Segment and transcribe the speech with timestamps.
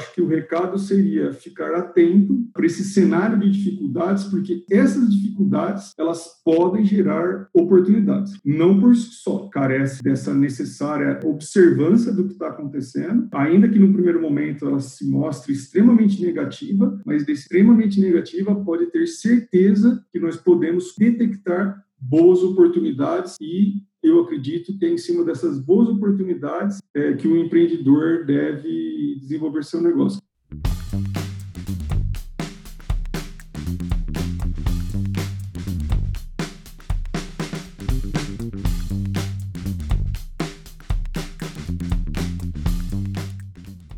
[0.00, 5.92] acho que o recado seria ficar atento para esse cenário de dificuldades, porque essas dificuldades
[5.98, 8.32] elas podem gerar oportunidades.
[8.44, 13.92] Não por si só, carece dessa necessária observância do que está acontecendo, ainda que no
[13.92, 20.18] primeiro momento ela se mostre extremamente negativa, mas de extremamente negativa pode ter certeza que
[20.18, 26.80] nós podemos detectar boas oportunidades e eu acredito que é em cima dessas boas oportunidades
[26.94, 30.20] é, que o empreendedor deve desenvolver seu negócio.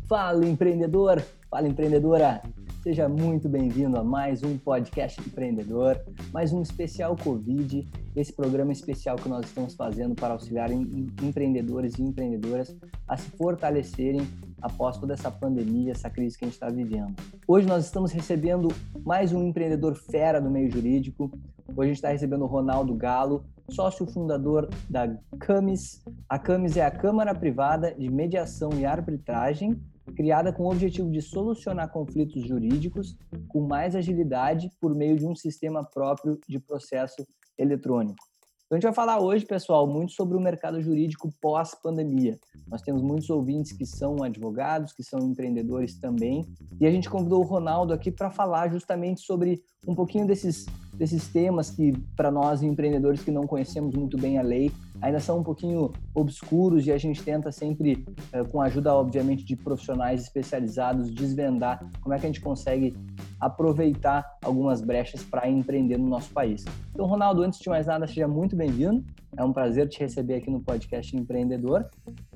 [0.07, 2.41] Fala empreendedor, fala empreendedora.
[2.83, 9.15] Seja muito bem-vindo a mais um podcast empreendedor, mais um especial Covid, esse programa especial
[9.15, 12.75] que nós estamos fazendo para auxiliar empreendedores e empreendedoras
[13.07, 14.27] a se fortalecerem
[14.61, 17.15] após toda essa pandemia, essa crise que a gente está vivendo.
[17.47, 18.67] Hoje nós estamos recebendo
[19.05, 21.31] mais um empreendedor fera do meio jurídico.
[21.69, 25.07] Hoje a gente está recebendo o Ronaldo Galo, sócio fundador da
[25.39, 26.03] CAMIS.
[26.27, 29.81] A CAMIS é a Câmara Privada de Mediação e Arbitragem
[30.15, 33.15] criada com o objetivo de solucionar conflitos jurídicos
[33.47, 37.25] com mais agilidade por meio de um sistema próprio de processo
[37.57, 38.23] eletrônico.
[38.65, 42.39] Então a gente vai falar hoje, pessoal, muito sobre o mercado jurídico pós-pandemia.
[42.67, 46.43] Nós temos muitos ouvintes que são advogados, que são empreendedores também,
[46.81, 51.27] e a gente convidou o Ronaldo aqui para falar justamente sobre um pouquinho desses, desses
[51.27, 55.43] temas que, para nós empreendedores que não conhecemos muito bem a lei, ainda são um
[55.43, 61.11] pouquinho obscuros e a gente tenta sempre, eh, com a ajuda, obviamente, de profissionais especializados,
[61.11, 62.95] desvendar como é que a gente consegue
[63.39, 66.63] aproveitar algumas brechas para empreender no nosso país.
[66.93, 69.03] Então, Ronaldo, antes de mais nada, seja muito bem-vindo.
[69.37, 71.85] É um prazer te receber aqui no podcast Empreendedor.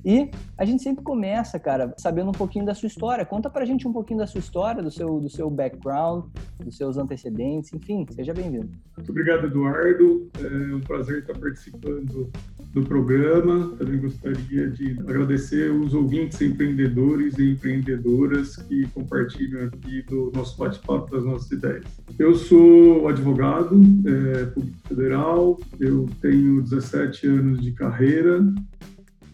[0.04, 3.24] E a gente sempre começa, cara, sabendo um pouquinho da sua história.
[3.24, 6.24] Conta pra gente um pouquinho da sua história, do seu, do seu background,
[6.58, 8.70] dos seus antecedentes, enfim, seja bem-vindo.
[8.96, 10.30] Muito obrigado, Eduardo.
[10.38, 12.30] É um prazer estar participando
[12.72, 13.74] do programa.
[13.78, 21.10] Também gostaria de agradecer os ouvintes empreendedores e empreendedoras que compartilham aqui do nosso bate-papo
[21.10, 21.84] das nossas ideias.
[22.18, 28.44] Eu sou advogado é, público federal, eu tenho 17 anos de carreira,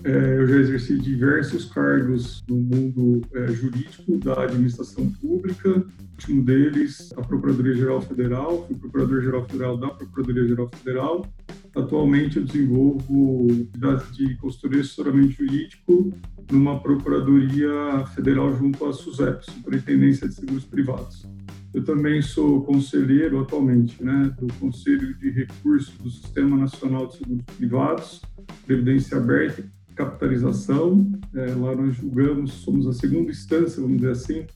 [0.04, 6.42] é, eu já exerci diversos cargos no mundo é, jurídico da administração pública, o último
[6.44, 11.26] deles, a Procuradoria-Geral Federal, fui Procurador-Geral Federal da Procuradoria-Geral Federal.
[11.74, 16.12] Atualmente eu desenvolvo atividades de consultoria e assessoramento jurídico
[16.50, 21.26] numa Procuradoria Federal junto à SUSEP, Superintendência de Seguros Privados.
[21.72, 27.44] Eu também sou conselheiro atualmente né, do Conselho de Recursos do Sistema Nacional de Seguros
[27.56, 28.22] Privados,
[28.64, 29.64] Previdência Aberta
[29.94, 31.10] capitalização.
[31.34, 34.46] É, lá nós julgamos, somos a segunda instância, vamos dizer assim,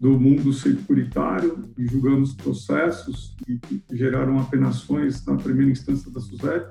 [0.00, 6.66] do mundo securitário e julgamos processos que, geraram apenações na primeira instância da SUSEP,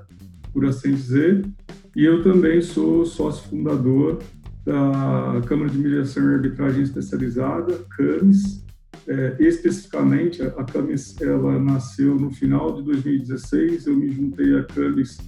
[0.52, 1.44] por assim dizer.
[1.96, 4.22] E eu também sou sócio fundador
[4.64, 8.64] da Câmara de Mediação e Arbitragem Especializada, CAMES.
[9.06, 15.18] É, especificamente, a CAMES ela nasceu no final de 2016, eu me juntei à CAMES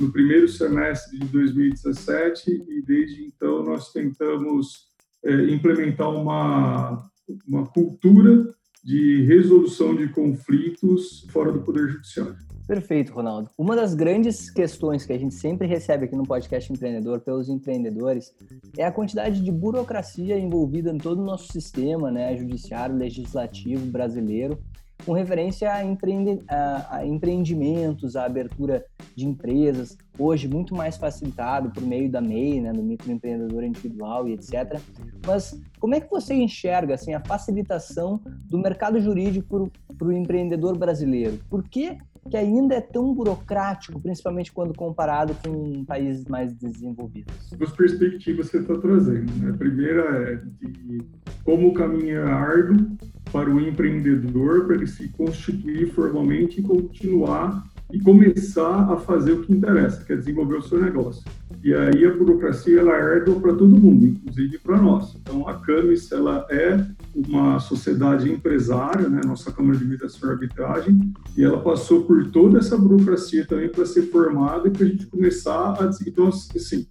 [0.00, 4.88] no primeiro semestre de 2017 e desde então nós tentamos
[5.24, 7.08] é, implementar uma,
[7.46, 8.52] uma cultura
[8.84, 12.36] de resolução de conflitos fora do Poder Judiciário.
[12.66, 13.50] Perfeito, Ronaldo.
[13.58, 18.32] Uma das grandes questões que a gente sempre recebe aqui no podcast Empreendedor pelos empreendedores
[18.78, 24.58] é a quantidade de burocracia envolvida em todo o nosso sistema, né, judiciário, legislativo brasileiro,
[25.04, 31.70] com referência a, empreende, a, a, empreendimentos, a abertura de empresas, hoje muito mais facilitado
[31.70, 34.80] por meio da MEI, né, do microempreendedor individual e etc.
[35.26, 40.76] Mas como é que você enxerga assim, a facilitação do mercado jurídico para o empreendedor
[40.76, 41.38] brasileiro?
[41.50, 41.98] Por que,
[42.30, 47.50] que ainda é tão burocrático, principalmente quando comparado com países mais desenvolvidos?
[47.56, 49.32] Duas perspectivas que você está trazendo.
[49.38, 49.50] Né?
[49.50, 51.02] A primeira é de
[51.44, 52.96] como o caminho é árduo
[53.32, 59.42] para o empreendedor, para ele se constituir formalmente e continuar e começar a fazer o
[59.42, 61.22] que interessa, que é desenvolver o seu negócio.
[61.62, 65.14] E aí a burocracia ela é árdua para todo mundo, inclusive para nós.
[65.14, 71.12] Então a Camis ela é uma sociedade empresária, né, nossa Câmara de Mediação e Arbitragem,
[71.36, 75.06] e ela passou por toda essa burocracia também para ser formada e para a gente
[75.06, 76.86] começar a então assim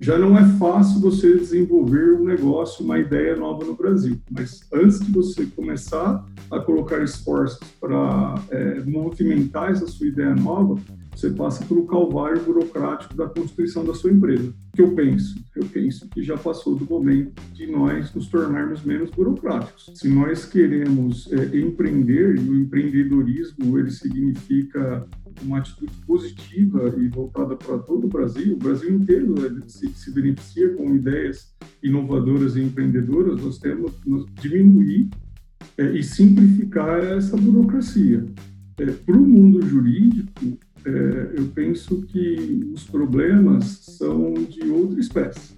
[0.00, 4.20] já não é fácil você desenvolver um negócio, uma ideia nova no Brasil.
[4.30, 10.78] Mas antes de você começar a colocar esforços para é, movimentar essa sua ideia nova,
[11.14, 14.48] você passa pelo calvário burocrático da constituição da sua empresa.
[14.48, 15.36] O que eu penso?
[15.54, 19.90] Eu penso que já passou do momento de nós nos tornarmos menos burocráticos.
[19.94, 25.06] Se nós queremos é, empreender, e o empreendedorismo ele significa
[25.42, 30.12] uma atitude positiva e voltada para todo o Brasil, o Brasil inteiro né, se, se
[30.12, 35.08] beneficia com ideias inovadoras e empreendedoras, nós temos que diminuir
[35.76, 38.24] é, e simplificar essa burocracia.
[38.78, 43.64] É, para o mundo jurídico, é, eu penso que os problemas
[43.98, 45.54] são de outra espécie.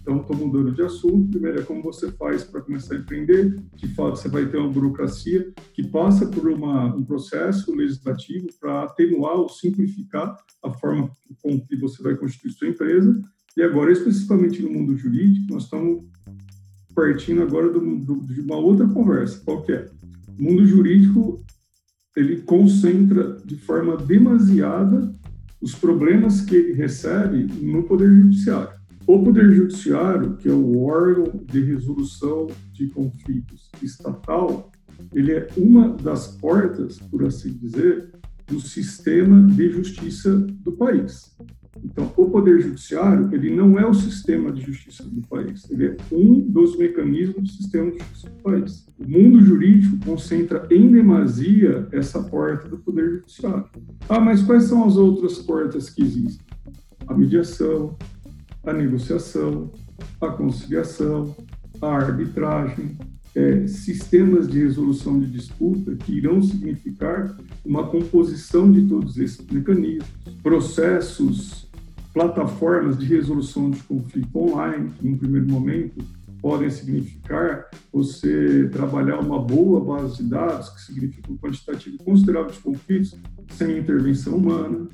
[0.00, 1.30] Então, estou mudando de assunto.
[1.30, 3.56] Primeiro é como você faz para começar a empreender.
[3.76, 8.84] De fato, você vai ter uma burocracia que passa por uma, um processo legislativo para
[8.84, 11.10] atenuar ou simplificar a forma
[11.42, 13.22] com que você vai constituir sua empresa.
[13.56, 16.02] E agora, especificamente no mundo jurídico, nós estamos
[16.94, 19.42] partindo agora do, do, de uma outra conversa.
[19.44, 19.88] Qual que é?
[20.38, 21.44] O mundo jurídico
[22.16, 25.14] ele concentra de forma demasiada
[25.60, 28.80] os problemas que ele recebe no Poder Judiciário.
[29.06, 34.70] O Poder Judiciário, que é o órgão de resolução de conflitos estatal,
[35.14, 38.10] ele é uma das portas, por assim dizer,
[38.46, 41.36] do sistema de justiça do país.
[41.84, 45.96] Então, o Poder Judiciário, ele não é o sistema de justiça do país, ele é
[46.10, 48.86] um dos mecanismos do sistema de justiça do país.
[48.98, 53.66] O mundo jurídico concentra em demasia essa porta do Poder Judiciário.
[54.08, 56.44] Ah, mas quais são as outras portas que existem?
[57.06, 57.96] A mediação,
[58.64, 59.70] a negociação,
[60.20, 61.34] a conciliação,
[61.80, 62.98] a arbitragem,
[63.34, 70.08] é, sistemas de resolução de disputa que irão significar uma composição de todos esses mecanismos,
[70.42, 71.68] processos,
[72.12, 76.04] plataformas de resolução de conflito online, que, num primeiro momento,
[76.42, 82.58] podem significar você trabalhar uma boa base de dados, que significa um quantitativo considerável de
[82.58, 83.14] conflitos,
[83.50, 84.88] sem intervenção humana.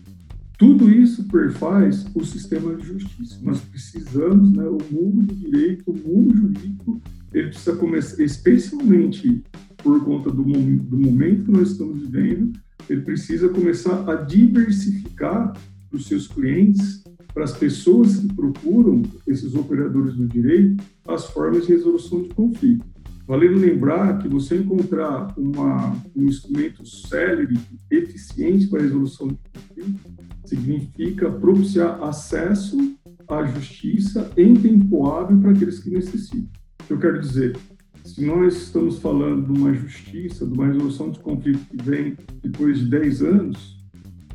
[0.58, 3.38] Tudo isso perfaz o sistema de justiça.
[3.42, 7.00] Nós precisamos, né, o mundo do direito, o mundo jurídico,
[7.32, 9.42] ele precisa começar, especialmente
[9.78, 12.58] por conta do, do momento que nós estamos vivendo,
[12.88, 15.52] ele precisa começar a diversificar
[15.88, 17.02] para os seus clientes,
[17.32, 22.84] para as pessoas que procuram esses operadores do direito, as formas de resolução de conflito.
[23.26, 27.58] Valendo lembrar que você encontrar uma, um instrumento célere,
[27.90, 30.00] eficiente para a resolução de conflito,
[30.44, 32.96] significa propiciar acesso
[33.28, 36.65] à justiça em tempo hábil para aqueles que necessitam.
[36.88, 37.58] Eu quero dizer,
[38.04, 42.78] se nós estamos falando de uma justiça, de uma resolução de conflito que vem depois
[42.78, 43.76] de 10 anos,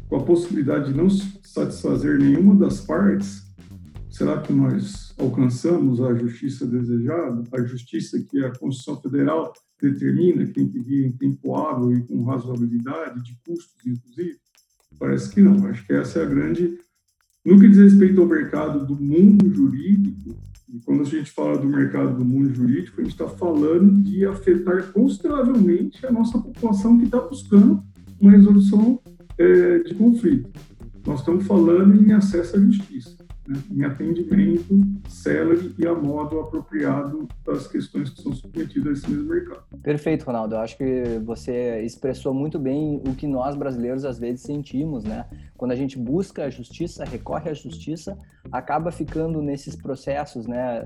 [0.10, 3.44] com a possibilidade de não satisfazer nenhuma das partes,
[4.10, 10.52] será que nós alcançamos a justiça desejada, a justiça que a Constituição Federal determina que
[10.52, 14.38] tem que vir em tempo hábil e com razoabilidade, de custos, inclusive?
[15.00, 15.66] Parece que não.
[15.68, 16.78] Acho que essa é a grande.
[17.46, 20.38] No que diz respeito ao mercado do mundo jurídico,
[20.74, 24.26] e quando a gente fala do mercado do mundo jurídico, a gente está falando de
[24.26, 27.84] afetar consideravelmente a nossa população que está buscando
[28.20, 29.02] uma resolução
[29.38, 30.50] é, de conflito.
[31.06, 33.60] Nós estamos falando em acesso à justiça, né?
[33.72, 39.30] em atendimento célere e a modo apropriado das questões que são submetidas a esse mesmo
[39.30, 39.64] mercado.
[39.82, 40.56] Perfeito, Ronaldo.
[40.56, 45.26] Eu acho que você expressou muito bem o que nós brasileiros às vezes sentimos, né?
[45.58, 48.18] Quando a gente busca a justiça, recorre à justiça,
[48.52, 50.84] acaba ficando nesses processos, né,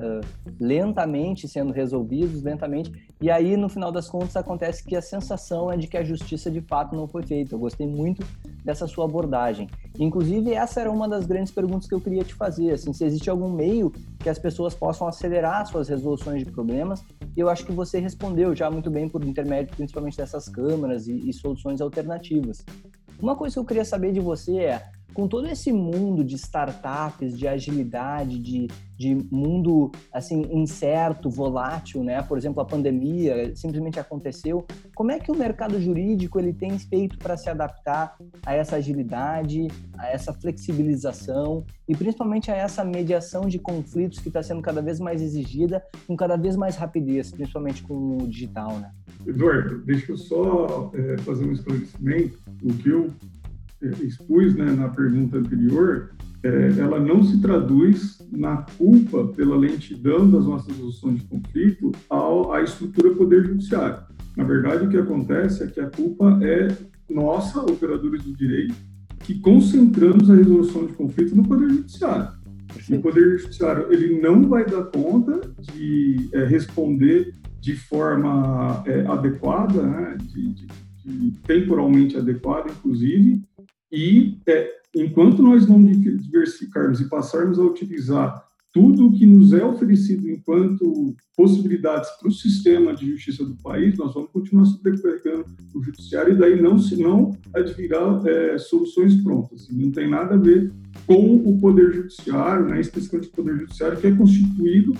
[0.59, 2.91] lentamente sendo resolvidos, lentamente,
[3.21, 6.51] e aí no final das contas acontece que a sensação é de que a justiça
[6.51, 7.55] de fato não foi feita.
[7.55, 8.25] Eu gostei muito
[8.63, 9.69] dessa sua abordagem.
[9.97, 13.29] Inclusive, essa era uma das grandes perguntas que eu queria te fazer, assim, se existe
[13.29, 17.03] algum meio que as pessoas possam acelerar suas resoluções de problemas,
[17.35, 21.29] e eu acho que você respondeu já muito bem por intermédio principalmente dessas câmaras e,
[21.29, 22.63] e soluções alternativas.
[23.19, 27.37] Uma coisa que eu queria saber de você é, com todo esse mundo de startups,
[27.37, 32.21] de agilidade, de, de mundo assim incerto, volátil, né?
[32.21, 34.65] Por exemplo, a pandemia simplesmente aconteceu.
[34.93, 39.67] Como é que o mercado jurídico ele tem feito para se adaptar a essa agilidade,
[39.97, 44.99] a essa flexibilização e principalmente a essa mediação de conflitos que está sendo cada vez
[44.99, 48.91] mais exigida, com cada vez mais rapidez, principalmente com o digital, né?
[49.25, 52.37] Eduardo, deixa eu só é, fazer um esclarecimento.
[52.63, 53.11] O que eu
[53.81, 56.11] expus né, na pergunta anterior,
[56.43, 62.53] é, ela não se traduz na culpa pela lentidão das nossas resoluções de conflito ao,
[62.53, 64.03] à estrutura Poder Judiciário.
[64.37, 66.67] Na verdade, o que acontece é que a culpa é
[67.09, 68.75] nossa, operadores do direito,
[69.19, 72.29] que concentramos a resolução de conflito no Poder Judiciário.
[72.91, 75.41] o Poder Judiciário ele não vai dar conta
[75.73, 80.67] de é, responder de forma é, adequada, né, de, de,
[81.03, 83.41] de temporalmente adequada, inclusive,
[83.95, 89.63] e é, enquanto nós não diversificarmos e passarmos a utilizar tudo o que nos é
[89.63, 95.81] oferecido enquanto possibilidades para o sistema de justiça do país, nós vamos continuar sobrecarregando o
[95.81, 99.69] judiciário e daí não se não advirá é, soluções prontas.
[99.71, 100.73] Não tem nada a ver
[101.07, 104.93] com o poder judiciário, né, especificamente o poder judiciário que é constituído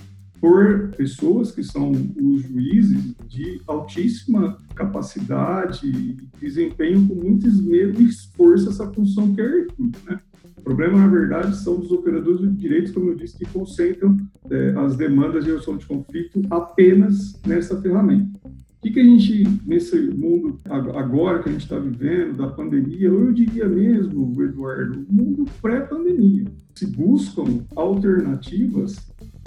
[0.46, 8.06] por pessoas que são os juízes de altíssima capacidade e desempenho com muito esmero e
[8.06, 10.20] esforço essa função que é hercúlea, né?
[10.64, 14.18] problema, na verdade, são os operadores de direitos, como eu disse, que concentram
[14.52, 18.40] é, as demandas de resolução de conflito apenas nessa ferramenta.
[18.46, 23.12] O que, que a gente, nesse mundo agora que a gente está vivendo, da pandemia,
[23.12, 28.96] ou eu diria mesmo, Eduardo, mundo pré-pandemia, se buscam alternativas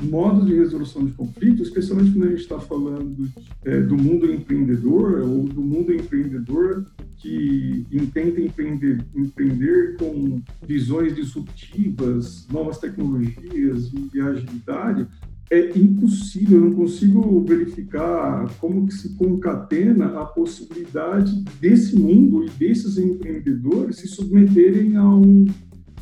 [0.02, 3.28] modos de resolução de conflitos, especialmente quando a gente está falando
[3.64, 6.86] é, do mundo empreendedor ou do mundo empreendedor
[7.16, 15.06] que intenta empreender, empreender com visões disruptivas, novas tecnologias e agilidade,
[15.50, 22.50] é impossível, eu não consigo verificar como que se concatena a possibilidade desse mundo e
[22.50, 25.46] desses empreendedores se submeterem a um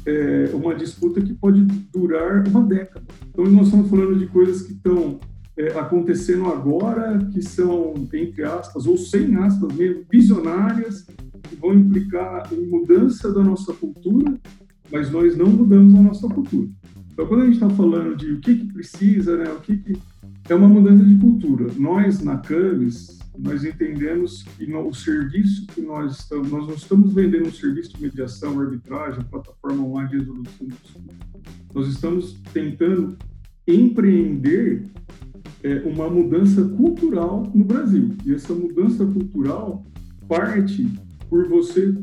[0.06, 3.04] é, uma disputa que pode durar uma década.
[3.28, 5.18] Então, nós estamos falando de coisas que estão
[5.56, 11.06] é, acontecendo agora, que são, entre aspas, ou sem aspas mesmo, visionárias,
[11.42, 14.38] que vão implicar em mudança da nossa cultura,
[14.92, 16.68] mas nós não mudamos a nossa cultura.
[17.12, 19.98] Então, quando a gente está falando de o que, que precisa, né, o que, que
[20.48, 21.66] é uma mudança de cultura.
[21.76, 27.12] Nós, na CAMES, nós entendemos que no, o serviço que nós estamos, nós não estamos
[27.12, 30.68] vendendo um serviço de mediação, arbitragem, plataforma online de resolução
[31.74, 33.16] Nós estamos tentando
[33.66, 34.84] empreender
[35.62, 38.10] é, uma mudança cultural no Brasil.
[38.24, 39.84] E essa mudança cultural
[40.28, 40.88] parte
[41.28, 41.94] por você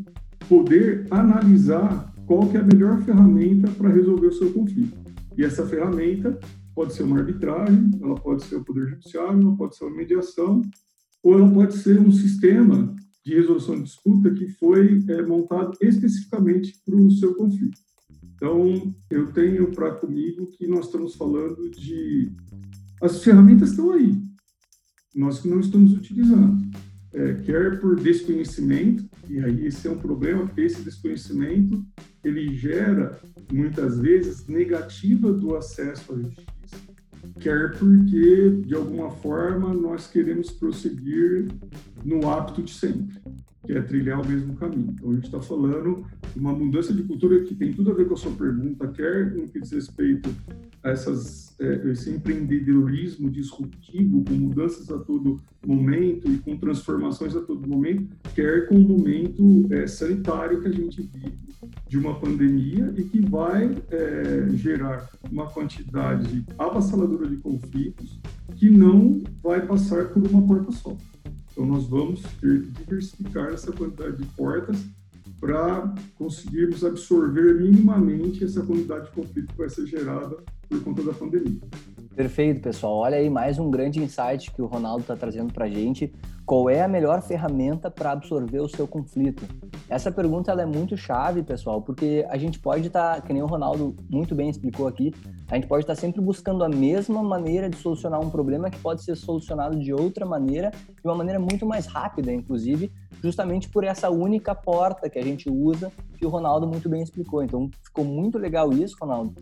[0.47, 4.97] poder analisar qual que é a melhor ferramenta para resolver o seu conflito.
[5.37, 6.37] E essa ferramenta
[6.75, 10.61] pode ser uma arbitragem, ela pode ser o poder judiciário, ela pode ser uma mediação,
[11.24, 12.94] ou ela pode ser um sistema
[13.25, 17.80] de resolução de disputa que foi é, montado especificamente para o seu conflito.
[18.36, 22.30] Então, eu tenho para comigo que nós estamos falando de.
[23.01, 24.22] As ferramentas estão aí,
[25.15, 26.62] nós que não estamos utilizando.
[27.13, 31.86] É, quer por desconhecimento, e aí esse é um problema, porque esse desconhecimento
[32.24, 36.52] ele gera, muitas vezes, negativa do acesso à justiça
[37.39, 41.48] quer porque, de alguma forma, nós queremos prosseguir
[42.03, 43.20] no hábito de sempre,
[43.65, 44.93] que é trilhar o mesmo caminho.
[44.93, 48.08] Então, a gente está falando de uma mudança de cultura que tem tudo a ver
[48.08, 50.29] com a sua pergunta, quer no que diz respeito
[50.84, 57.41] a essas, é, esse empreendedorismo disruptivo, com mudanças a todo momento e com transformações a
[57.41, 61.53] todo momento, quer com o momento é, sanitário que a gente vive
[61.88, 68.20] de uma pandemia e que vai é, gerar uma quantidade avassaladora de conflitos
[68.55, 70.98] que não vai passar por uma porta só.
[71.53, 74.83] Então, nós vamos ter que diversificar essa quantidade de portas
[75.39, 81.13] para conseguirmos absorver minimamente essa quantidade de conflito que vai ser gerada por conta da
[81.13, 81.60] pandemia.
[82.15, 82.95] Perfeito, pessoal.
[82.95, 86.12] Olha aí mais um grande insight que o Ronaldo está trazendo para a gente.
[86.45, 89.43] Qual é a melhor ferramenta para absorver o seu conflito?
[89.88, 93.41] Essa pergunta ela é muito chave, pessoal, porque a gente pode estar, tá, que nem
[93.41, 95.13] o Ronaldo muito bem explicou aqui,
[95.50, 98.77] a gente pode estar tá sempre buscando a mesma maneira de solucionar um problema que
[98.79, 103.85] pode ser solucionado de outra maneira, de uma maneira muito mais rápida, inclusive, justamente por
[103.85, 107.41] essa única porta que a gente usa, que o Ronaldo muito bem explicou.
[107.41, 109.33] Então, ficou muito legal isso, Ronaldo.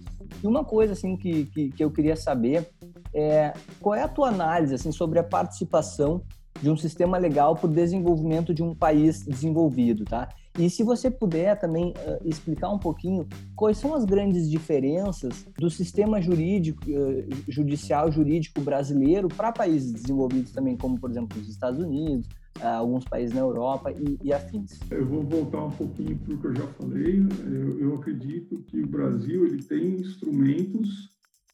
[0.44, 2.70] E uma coisa assim que, que, que eu queria saber
[3.12, 6.22] é qual é a tua análise assim sobre a participação
[6.62, 10.30] de um sistema legal para o desenvolvimento de um país desenvolvido, tá?
[10.60, 15.70] E se você puder também uh, explicar um pouquinho quais são as grandes diferenças do
[15.70, 21.82] sistema jurídico, uh, judicial jurídico brasileiro para países desenvolvidos também, como por exemplo os Estados
[21.82, 22.28] Unidos,
[22.60, 24.78] uh, alguns países na Europa e, e, afins.
[24.90, 27.26] Eu vou voltar um pouquinho para o que eu já falei.
[27.46, 31.10] Eu, eu, acredito que o Brasil ele tem instrumentos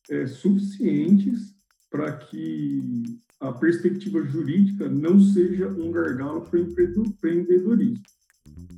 [0.09, 1.55] é, suficientes
[1.89, 8.03] para que a perspectiva jurídica não seja um gargalo para o empreendedorismo.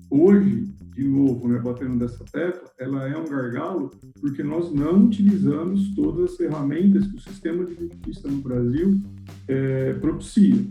[0.09, 5.93] Hoje, de novo, né, batendo dessa tecla, ela é um gargalo porque nós não utilizamos
[5.95, 8.99] todas as ferramentas que o sistema de justiça no Brasil
[9.47, 10.65] é, propicia.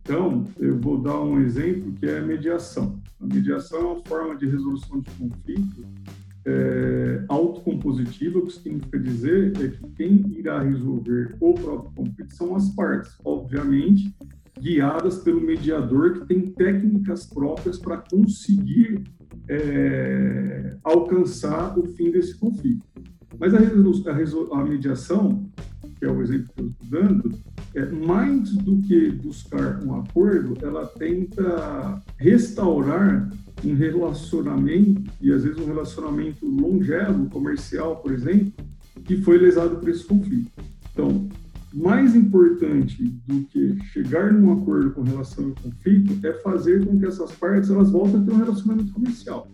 [0.00, 3.00] Então, eu vou dar um exemplo que é a mediação.
[3.20, 5.84] A mediação é uma forma de resolução de conflito
[6.48, 12.54] é, autocompositiva, o que significa dizer é que quem irá resolver o próprio conflito são
[12.56, 14.14] as partes, obviamente
[14.60, 19.04] guiadas pelo mediador que tem técnicas próprias para conseguir
[19.48, 22.84] é, alcançar o fim desse conflito.
[23.38, 25.48] Mas a, a, a mediação,
[25.98, 27.32] que é o exemplo que eu estou dando,
[27.74, 33.30] é, mais do que buscar um acordo, ela tenta restaurar
[33.64, 38.52] um relacionamento, e às vezes um relacionamento longevo, comercial, por exemplo,
[39.04, 40.50] que foi lesado por esse conflito.
[40.92, 41.28] Então,
[41.72, 47.06] mais importante do que chegar num acordo com relação ao conflito é fazer com que
[47.06, 49.48] essas partes elas voltem a ter um relacionamento comercial.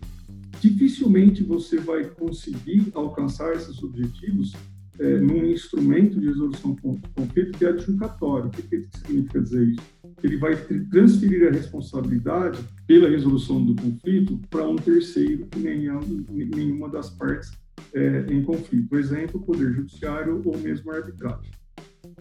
[0.61, 4.53] Dificilmente você vai conseguir alcançar esses objetivos
[4.99, 6.81] é, num instrumento de resolução de
[7.13, 8.47] conflito que é adjudicatório.
[8.47, 9.95] O que, que significa dizer isso?
[10.23, 10.55] Ele vai
[10.89, 17.51] transferir a responsabilidade pela resolução do conflito para um terceiro que nenhuma, nenhuma das partes
[17.93, 18.87] é, em conflito.
[18.87, 21.51] Por exemplo, Poder Judiciário ou mesmo arbitragem.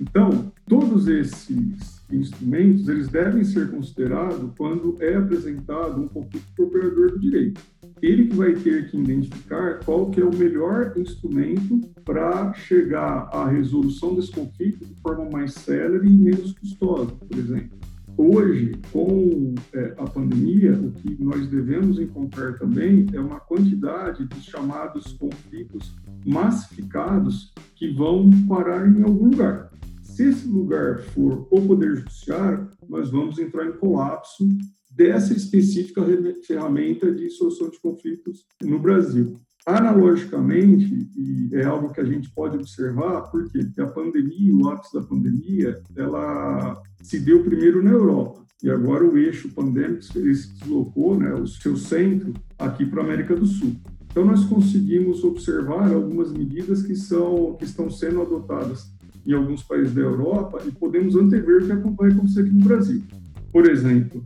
[0.01, 6.69] Então, todos esses instrumentos, eles devem ser considerados quando é apresentado um conflito para o
[6.69, 7.61] operador do direito.
[8.03, 13.49] Ele que vai ter que identificar qual que é o melhor instrumento para chegar à
[13.49, 17.79] resolução desse conflito de forma mais célere e menos custosa, por exemplo.
[18.17, 24.41] Hoje, com é, a pandemia, o que nós devemos encontrar também é uma quantidade de
[24.41, 29.71] chamados conflitos massificados que vão parar em algum lugar.
[30.01, 34.47] Se esse lugar for o Poder Judiciário, nós vamos entrar em colapso
[34.95, 36.03] dessa específica
[36.47, 39.41] ferramenta de solução de conflitos no Brasil.
[39.67, 45.03] Analogicamente, e é algo que a gente pode observar, porque a pandemia, o ápice da
[45.03, 48.45] pandemia, ela se deu primeiro na Europa.
[48.63, 53.35] E agora o eixo pandêmico se deslocou, né, o seu centro, aqui para a América
[53.35, 53.75] do Sul.
[54.11, 58.93] Então, nós conseguimos observar algumas medidas que, são, que estão sendo adotadas
[59.27, 63.03] em alguns países da Europa e podemos antever o que vai acontecer aqui no Brasil.
[63.51, 64.23] Por exemplo,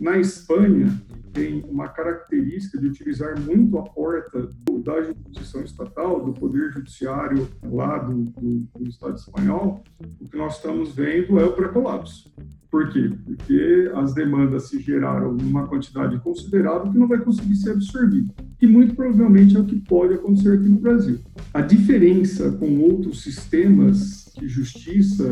[0.00, 0.88] na Espanha,
[1.32, 4.48] tem uma característica de utilizar muito a porta
[4.82, 9.84] da jurisdição estatal, do poder judiciário lá do, do, do Estado espanhol,
[10.20, 12.32] o que nós estamos vendo é o pré-colapso.
[12.70, 13.10] Por quê?
[13.24, 18.32] Porque as demandas se geraram numa quantidade considerável que não vai conseguir ser absorvida.
[18.60, 21.18] E muito provavelmente é o que pode acontecer aqui no Brasil.
[21.52, 25.24] A diferença com outros sistemas de justiça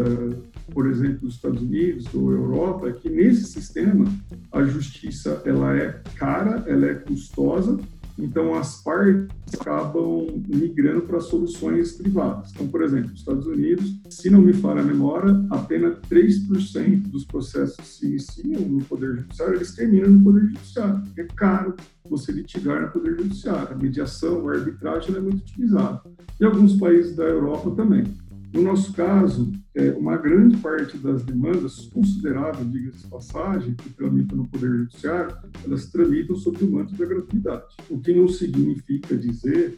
[0.72, 4.10] por exemplo, dos Estados Unidos ou Europa, é que nesse sistema
[4.52, 7.78] a justiça ela é cara, ela é custosa,
[8.18, 12.50] então as partes acabam migrando para soluções privadas.
[12.50, 17.24] Então, por exemplo, nos Estados Unidos, se não me falha a memória, apenas 3% dos
[17.24, 21.02] processos se iniciam no Poder Judiciário, eles terminam no Poder Judiciário.
[21.16, 21.76] É caro
[22.10, 23.72] você litigar no Poder Judiciário.
[23.72, 26.02] A mediação, a arbitragem é muito utilizada.
[26.40, 28.04] E alguns países da Europa também.
[28.52, 34.38] No nosso caso, é, uma grande parte das demandas, considerável, diga-se de passagem, que tramitam
[34.38, 37.76] no Poder Judiciário, elas tramitam sob o manto da gratuidade.
[37.90, 39.76] O que não significa dizer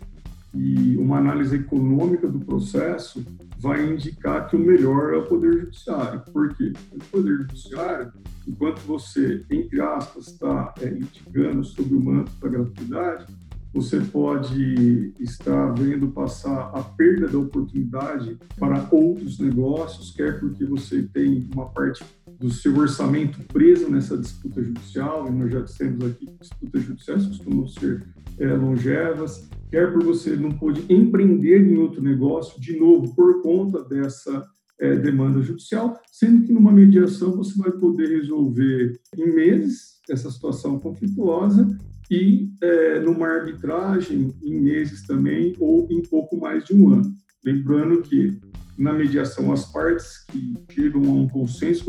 [0.52, 3.24] que uma análise econômica do processo
[3.58, 6.22] vai indicar que o melhor é o Poder Judiciário.
[6.32, 6.72] Por quê?
[6.92, 8.12] O Poder Judiciário,
[8.46, 13.26] enquanto você, entre aspas, está é, litigando sob o manto da gratuidade,
[13.72, 21.02] você pode estar vendo passar a perda da oportunidade para outros negócios, quer porque você
[21.02, 22.04] tem uma parte
[22.38, 27.26] do seu orçamento preso nessa disputa judicial, e nós já dissemos aqui que disputas judiciais
[27.26, 28.04] costumam ser
[28.38, 33.84] é, longevas, quer por você não pode empreender em outro negócio, de novo, por conta
[33.84, 34.44] dessa
[34.80, 40.80] é, demanda judicial, sendo que numa mediação você vai poder resolver em meses essa situação
[40.80, 41.78] conflituosa
[42.10, 47.14] e é, numa arbitragem em meses também ou em pouco mais de um ano.
[47.44, 48.36] Lembrando que
[48.76, 51.84] na mediação as partes que chegam a um consenso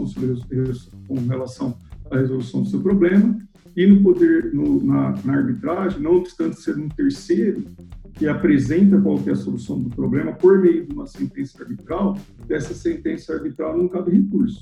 [1.08, 1.78] com relação
[2.12, 3.38] à resolução do seu problema
[3.76, 7.64] e no poder no, na, na, arbitragem, não obstante ser um terceiro
[8.14, 13.34] que apresenta qual é solução do problema por meio de uma sentença arbitral, dessa sentença
[13.34, 14.62] arbitral não cabe recurso.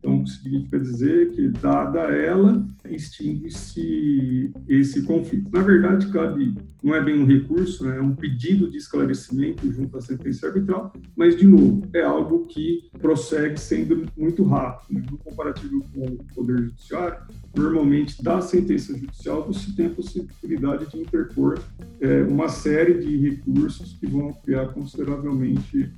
[0.00, 5.50] Então, significa dizer que, dada ela, extingue-se esse conflito.
[5.52, 9.98] Na verdade, cabe, não é bem um recurso, né, é um pedido de esclarecimento junto
[9.98, 14.98] à sentença arbitral, mas, de novo, é algo que prossegue sendo muito rápido.
[14.98, 15.06] Né?
[15.10, 17.18] No comparativo com o Poder Judiciário,
[17.54, 21.60] normalmente, da sentença judicial, você tem a possibilidade de interpor
[22.00, 25.90] é, uma série de recursos que vão ampliar consideravelmente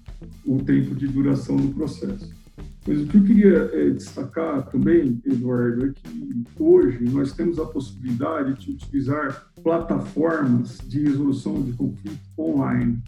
[0.45, 2.42] o tempo de duração do processo.
[2.87, 7.67] Mas o que eu queria é, destacar também, Eduardo, é que hoje nós temos a
[7.67, 12.99] possibilidade de utilizar plataformas de resolução de conflito online,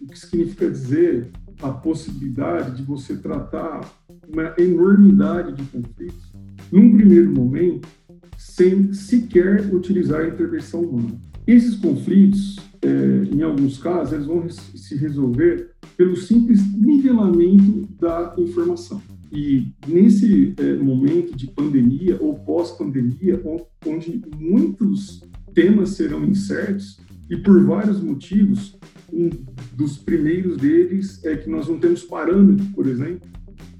[0.00, 1.30] o que significa dizer
[1.62, 3.80] a possibilidade de você tratar
[4.28, 6.32] uma enormidade de conflitos
[6.70, 7.88] num primeiro momento
[8.36, 11.20] sem sequer utilizar a intervenção humana.
[11.46, 19.00] Esses conflitos, é, em alguns casos, eles vão se resolver pelo simples nivelamento da informação.
[19.32, 23.42] E nesse é, momento de pandemia ou pós-pandemia,
[23.86, 28.78] onde muitos temas serão incertos, e por vários motivos,
[29.12, 29.30] um
[29.74, 33.26] dos primeiros deles é que nós não temos parâmetro, por exemplo,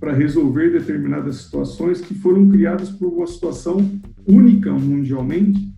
[0.00, 3.78] para resolver determinadas situações que foram criadas por uma situação
[4.26, 5.68] única mundialmente.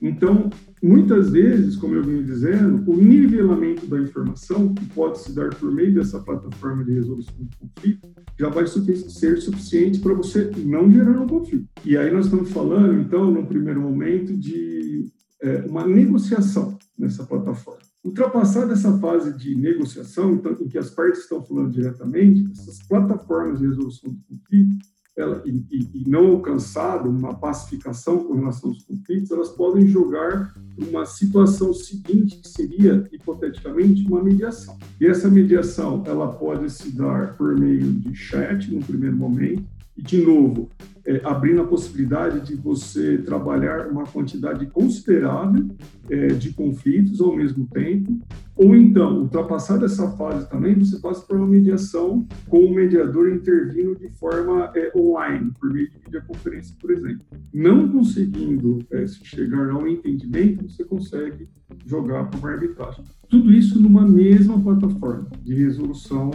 [0.00, 0.48] Então,
[0.82, 5.72] muitas vezes, como eu vinha dizendo, o nivelamento da informação, que pode se dar por
[5.72, 11.20] meio dessa plataforma de resolução de conflito, já vai ser suficiente para você não gerar
[11.20, 11.68] um conflito.
[11.84, 15.06] E aí nós estamos falando, então, no primeiro momento, de
[15.40, 17.80] é, uma negociação nessa plataforma.
[18.04, 23.58] Ultrapassada essa fase de negociação, então, em que as partes estão falando diretamente, essas plataformas
[23.58, 24.76] de resolução de conflito,
[25.18, 31.04] ela, e, e, não alcançado uma pacificação com relação aos conflitos, elas podem jogar uma
[31.04, 34.78] situação seguinte, que seria, hipoteticamente, uma mediação.
[35.00, 39.64] E essa mediação, ela pode se dar por meio de chat, no primeiro momento,
[39.98, 40.70] de novo,
[41.04, 45.66] é, abrindo a possibilidade de você trabalhar uma quantidade considerável
[46.08, 48.18] é, de conflitos ao mesmo tempo,
[48.54, 53.96] ou então, ultrapassada essa fase também, você passa por uma mediação com o mediador intervindo
[53.96, 57.24] de forma é, online, por meio de videoconferência, por exemplo.
[57.54, 61.48] Não conseguindo é, chegar a um entendimento, você consegue
[61.86, 63.04] jogar para uma arbitragem.
[63.28, 66.30] Tudo isso numa mesma plataforma de resolução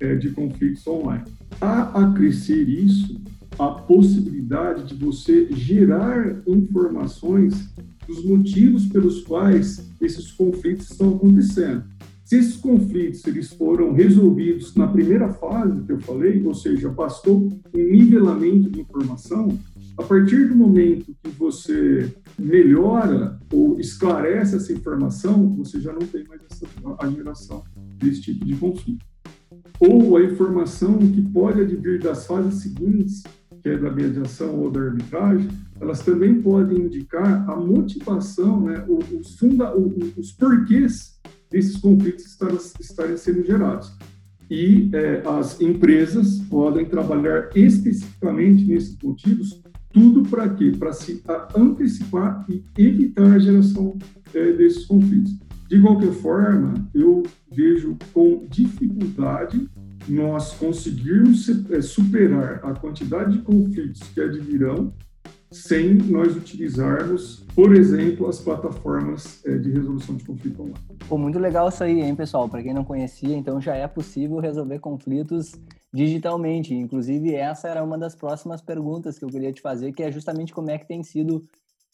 [0.00, 1.24] é, de conflitos online.
[1.60, 3.20] A acrescer isso,
[3.58, 7.72] a possibilidade de você gerar informações
[8.06, 11.84] dos motivos pelos quais esses conflitos estão acontecendo.
[12.24, 17.48] Se esses conflitos eles foram resolvidos na primeira fase que eu falei, ou seja, bastou
[17.74, 19.58] um nivelamento de informação,
[19.96, 26.24] a partir do momento que você melhora ou esclarece essa informação, você já não tem
[26.28, 26.66] mais essa,
[26.98, 27.64] a geração
[27.98, 29.04] desse tipo de conflito
[29.80, 33.22] ou a informação que pode advir das fases seguintes,
[33.62, 35.48] que é da mediação ou da arbitragem,
[35.80, 41.18] elas também podem indicar a motivação, né, os, funda, os porquês
[41.50, 42.36] desses conflitos
[42.80, 43.92] estarem, sendo gerados.
[44.50, 49.62] E é, as empresas podem trabalhar especificamente nesses motivos,
[49.92, 50.72] tudo para quê?
[50.78, 51.22] Para se
[51.54, 53.96] antecipar e evitar a geração
[54.34, 55.47] é, desses conflitos.
[55.68, 59.68] De qualquer forma, eu vejo com dificuldade
[60.08, 64.94] nós conseguirmos eh, superar a quantidade de conflitos que advirão
[65.50, 70.78] sem nós utilizarmos, por exemplo, as plataformas eh, de resolução de conflito online.
[71.06, 72.48] Pô, muito legal isso aí, hein, pessoal?
[72.48, 75.52] Para quem não conhecia, então já é possível resolver conflitos
[75.92, 76.74] digitalmente.
[76.74, 80.54] Inclusive, essa era uma das próximas perguntas que eu queria te fazer, que é justamente
[80.54, 81.44] como é que tem sido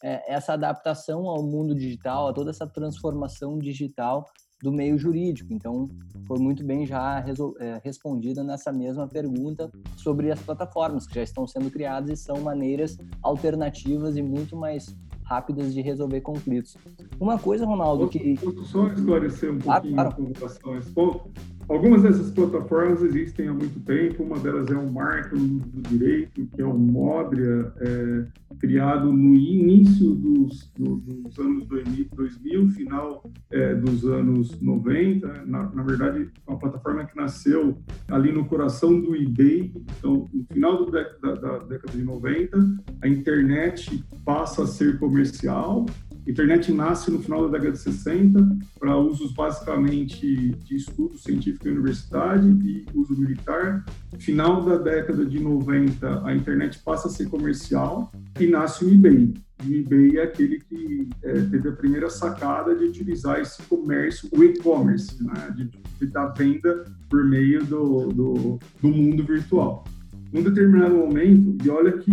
[0.03, 4.25] é, essa adaptação ao mundo digital, a toda essa transformação digital
[4.61, 5.53] do meio jurídico.
[5.53, 5.89] Então,
[6.25, 7.23] foi muito bem já
[7.59, 12.39] é, respondida nessa mesma pergunta sobre as plataformas que já estão sendo criadas e são
[12.41, 16.77] maneiras alternativas e muito mais rápidas de resolver conflitos.
[17.19, 18.35] Uma coisa, Ronaldo, que...
[18.37, 20.15] Posso só esclarecer um pouquinho claro, claro.
[20.15, 21.31] com relação a ponto?
[21.67, 26.61] Algumas dessas plataformas existem há muito tempo, uma delas é o Marco do Direito, que
[26.61, 28.25] é o Modria, é,
[28.59, 35.45] criado no início dos, do, dos anos 2000, 2000 final é, dos anos 90.
[35.45, 37.75] Na, na, verdade, uma plataforma que nasceu
[38.09, 39.73] ali no coração do eBay.
[39.97, 42.57] Então, no final do, da, da década de 90,
[43.01, 45.85] a internet passa a ser comercial
[46.27, 51.71] internet nasce no final da década de 60 para usos basicamente de estudo científico em
[51.71, 53.85] universidade e uso militar.
[54.17, 59.35] Final da década de 90, a internet passa a ser comercial e nasce o eBay.
[59.63, 64.43] O eBay é aquele que é, teve a primeira sacada de utilizar esse comércio, o
[64.43, 65.53] e-commerce, né?
[65.55, 69.85] de, de dar venda por meio do, do, do mundo virtual.
[70.33, 72.11] Num determinado momento, e olha que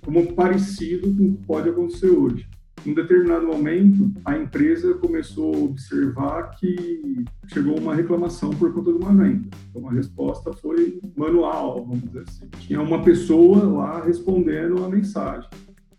[0.00, 2.51] como parecido com o que pode acontecer hoje
[2.84, 8.98] em determinado momento, a empresa começou a observar que chegou uma reclamação por conta de
[8.98, 9.48] uma venda.
[9.70, 12.48] Então, a resposta foi manual, vamos dizer assim.
[12.60, 15.48] Tinha uma pessoa lá respondendo a mensagem.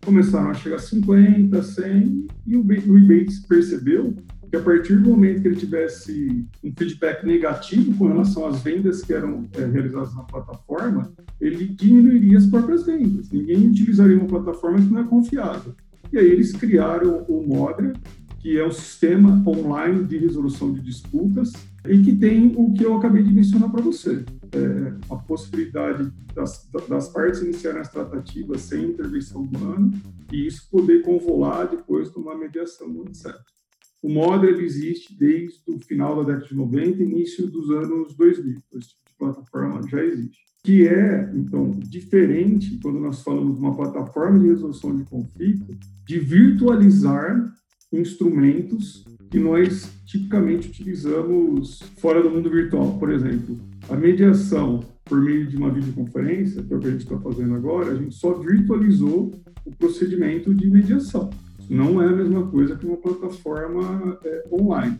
[0.03, 4.13] Começaram a chegar 50, 100, e o eBay percebeu
[4.53, 9.01] que a partir do momento que ele tivesse um feedback negativo com relação às vendas
[9.01, 13.31] que eram é, realizadas na plataforma, ele diminuiria as próprias vendas.
[13.31, 15.73] Ninguém utilizaria uma plataforma que não é confiável.
[16.13, 17.91] E aí eles criaram o Modra,
[18.39, 21.51] que é um sistema online de resolução de disputas
[21.89, 24.23] e que tem o que eu acabei de mencionar para você.
[24.53, 29.91] É, a possibilidade das, das partes iniciarem as tratativas sem intervenção humana
[30.31, 33.51] e isso poder convolar depois de uma mediação certo.
[33.99, 38.61] O Model existe desde o final da década de 90, início dos anos 2000.
[38.75, 40.52] Esse tipo de plataforma já existe.
[40.63, 46.19] Que é, então, diferente quando nós falamos de uma plataforma de resolução de conflito, de
[46.19, 47.53] virtualizar
[47.91, 52.97] instrumentos que nós tipicamente utilizamos fora do mundo virtual.
[52.97, 57.03] Por exemplo, a mediação por meio de uma videoconferência, que é o que a gente
[57.03, 59.31] está fazendo agora, a gente só virtualizou
[59.65, 61.29] o procedimento de mediação.
[61.69, 64.99] Não é a mesma coisa que uma plataforma é, online.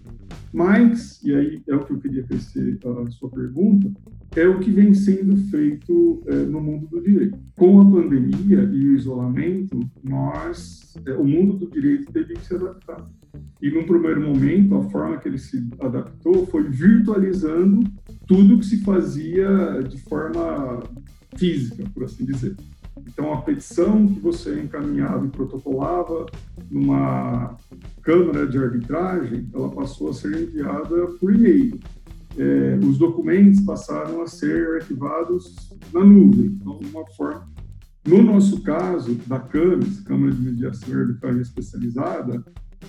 [0.51, 3.91] Mas, e aí é o que eu queria crescer a sua pergunta,
[4.35, 7.37] é o que vem sendo feito é, no mundo do direito.
[7.55, 12.55] Com a pandemia e o isolamento, nós, é, o mundo do direito teve que se
[12.55, 13.07] adaptar.
[13.61, 17.83] E num primeiro momento, a forma que ele se adaptou foi virtualizando
[18.27, 20.83] tudo que se fazia de forma
[21.35, 22.55] física, por assim dizer.
[23.07, 26.25] Então, a petição que você encaminhava e protocolava
[26.69, 27.57] numa
[28.01, 31.79] câmara de arbitragem, ela passou a ser enviada por e-mail.
[32.37, 35.55] É, os documentos passaram a ser arquivados
[35.93, 37.47] na nuvem, então, uma forma.
[38.05, 42.43] No nosso caso, da CAMES, Câmara de Mediação e Arbitragem Especializada,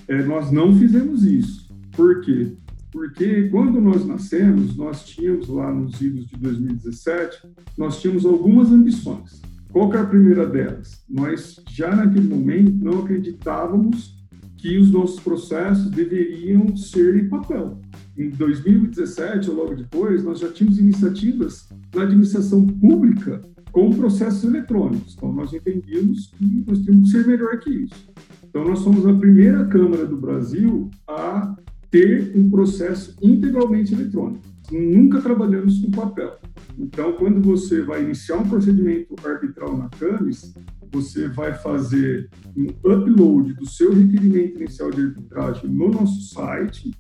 [0.09, 1.73] é, nós não fizemos isso.
[1.93, 2.57] Por quê?
[2.91, 7.43] Porque quando nós nascemos, nós tínhamos lá nos idos de 2017,
[7.77, 9.43] nós tínhamos algumas ambições.
[9.71, 11.05] Qual que é a primeira delas?
[11.09, 14.15] Nós já naquele momento não acreditávamos
[14.57, 17.81] que os nossos processos deveriam ser em papel.
[18.17, 25.15] Em 2017, ou logo depois, nós já tínhamos iniciativas na administração pública com processos eletrônicos.
[25.17, 28.09] Então, nós entendíamos que nós tínhamos que ser melhor que isso.
[28.49, 31.57] Então, nós somos a primeira Câmara do Brasil a
[31.91, 34.45] ter um processo integralmente eletrônico.
[34.71, 36.39] Nunca trabalhamos com papel.
[36.79, 40.55] Então, quando você vai iniciar um procedimento arbitral na CAMES,
[40.93, 46.93] você vai fazer um upload do seu requerimento inicial de arbitragem no nosso site,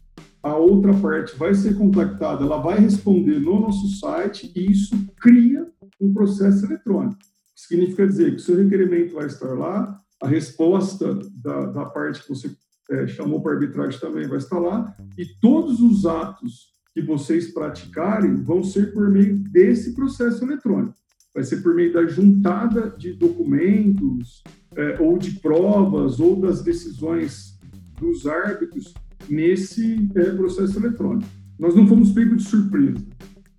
[0.44, 5.66] a outra parte vai ser contactada, ela vai responder no nosso site e isso cria
[5.98, 7.18] um processo eletrônico.
[7.56, 12.28] Significa dizer que o seu requerimento vai estar lá, a resposta da, da parte que
[12.28, 12.54] você
[12.90, 18.34] é, chamou para arbitragem também vai estar lá, e todos os atos que vocês praticarem
[18.42, 20.94] vão ser por meio desse processo eletrônico.
[21.34, 24.44] Vai ser por meio da juntada de documentos,
[24.76, 27.58] é, ou de provas, ou das decisões
[27.98, 28.92] dos árbitros
[29.28, 31.28] nesse é, processo eletrônico.
[31.58, 33.02] Nós não fomos pegos de surpresa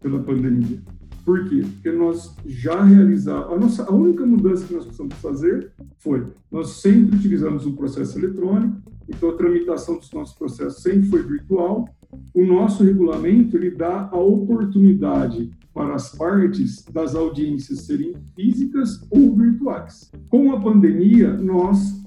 [0.01, 0.81] pela pandemia.
[1.25, 1.63] Por quê?
[1.73, 3.51] Porque nós já realizamos.
[3.51, 8.19] A, nossa, a única mudança que nós precisamos fazer foi: nós sempre utilizamos um processo
[8.19, 8.77] eletrônico,
[9.09, 11.89] então a tramitação dos nossos processos sempre foi virtual,
[12.33, 19.35] o nosso regulamento ele dá a oportunidade para as partes das audiências serem físicas ou
[19.35, 20.11] virtuais.
[20.29, 22.04] Com a pandemia, nós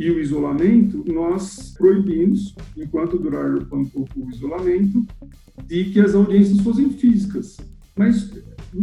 [0.00, 5.06] e o isolamento, nós proibimos, enquanto durar o isolamento,
[5.66, 7.58] de que as audiências fossem físicas.
[7.94, 8.32] Mas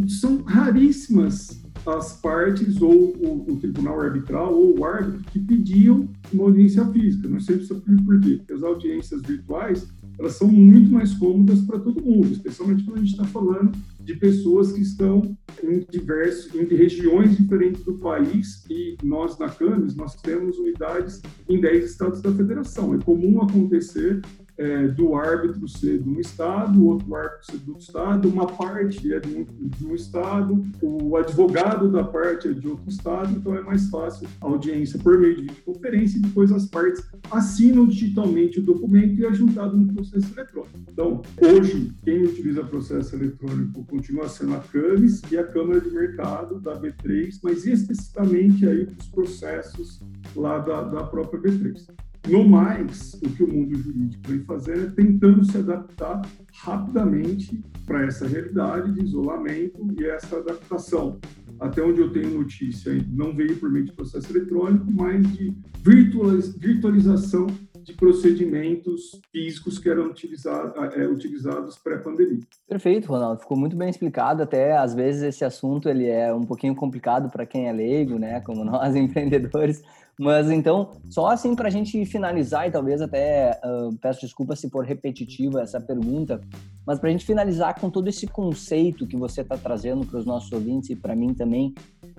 [0.08, 6.44] são raríssimas as partes ou o, o, tribunal arbitral ou o árbitro que pediam uma
[6.44, 7.28] audiência física.
[7.28, 8.36] Nós sempre sabemos por quê?
[8.38, 9.88] Porque as audiências virtuais
[10.20, 14.16] elas são muito mais cômodas para todo mundo, especialmente quando a gente está falando de
[14.16, 20.16] pessoas que estão em diversos, em regiões diferentes do país e nós na CAMES, nós
[20.16, 22.96] temos unidades em 10 estados da federação.
[22.96, 24.22] É comum acontecer
[24.58, 29.14] é, do árbitro ser de um estado, o outro árbitro ser outro estado, uma parte
[29.14, 33.56] é de um, de um, estado, o advogado da parte é de outro estado, então
[33.56, 38.60] é mais fácil a audiência por meio de videoconferência e depois as partes assinam digitalmente
[38.60, 40.80] o documento e é juntado no processo eletrônico.
[40.92, 46.60] Então, hoje, quem utiliza processo eletrônico continua sendo a CAMES e a Câmara de Mercado
[46.60, 50.02] da B3, mas especificamente aí os processos
[50.36, 51.88] lá da, da própria B3.
[52.28, 56.22] No mais, o que o mundo jurídico vem fazendo é tentando se adaptar
[56.56, 61.20] rapidamente para essa realidade de isolamento e essa adaptação.
[61.58, 67.48] Até onde eu tenho notícia, não veio por meio de processo eletrônico, mas de virtualização
[67.88, 72.42] de procedimentos físicos que eram utilizados, é, utilizados pré-pandemia.
[72.68, 73.40] Perfeito, Ronaldo.
[73.40, 74.44] Ficou muito bem explicado.
[74.44, 78.42] Até às vezes esse assunto ele é um pouquinho complicado para quem é leigo, né?
[78.42, 79.82] Como nós empreendedores.
[80.20, 84.68] Mas então, só assim para a gente finalizar, e talvez até uh, peço desculpa se
[84.68, 86.42] for repetitiva essa pergunta,
[86.86, 90.26] mas para a gente finalizar com todo esse conceito que você está trazendo para os
[90.26, 91.76] nossos ouvintes e para mim também,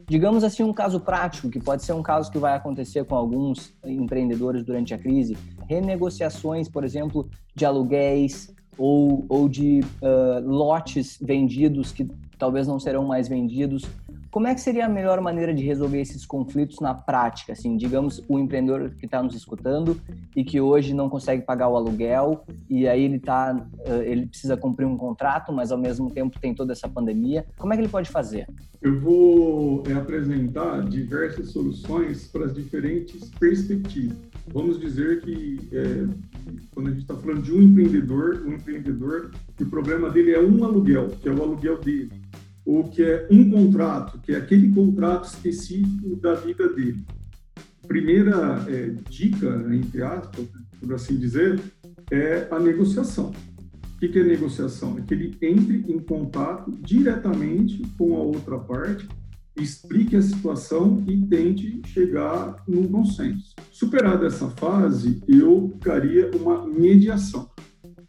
[0.06, 3.74] digamos assim, um caso prático, que pode ser um caso que vai acontecer com alguns
[3.84, 5.36] empreendedores durante a crise,
[5.68, 12.08] renegociações, por exemplo, de aluguéis ou, ou de uh, lotes vendidos que
[12.38, 13.84] talvez não serão mais vendidos
[14.30, 17.52] Como é que seria a melhor maneira de resolver esses conflitos na prática?
[17.52, 19.98] Assim, digamos, o empreendedor que está nos escutando
[20.36, 23.66] e que hoje não consegue pagar o aluguel e aí ele tá,
[24.04, 27.46] ele precisa cumprir um contrato, mas ao mesmo tempo tem toda essa pandemia.
[27.56, 28.46] Como é que ele pode fazer?
[28.82, 34.16] Eu vou é, apresentar diversas soluções para as diferentes perspectivas.
[34.52, 36.06] Vamos dizer que é,
[36.74, 40.64] quando a gente está falando de um empreendedor, um empreendedor, o problema dele é um
[40.64, 42.10] aluguel, que é o aluguel dele
[42.68, 47.02] ou que é um contrato, que é aquele contrato específico da vida dele.
[47.86, 50.46] Primeira é, dica, entre aspas,
[50.78, 51.58] por assim dizer,
[52.10, 53.32] é a negociação.
[53.94, 54.98] O que é negociação?
[54.98, 59.08] É que ele entre em contato diretamente com a outra parte,
[59.56, 63.54] explique a situação e tente chegar num consenso.
[63.72, 67.48] Superada essa fase, eu faria uma mediação.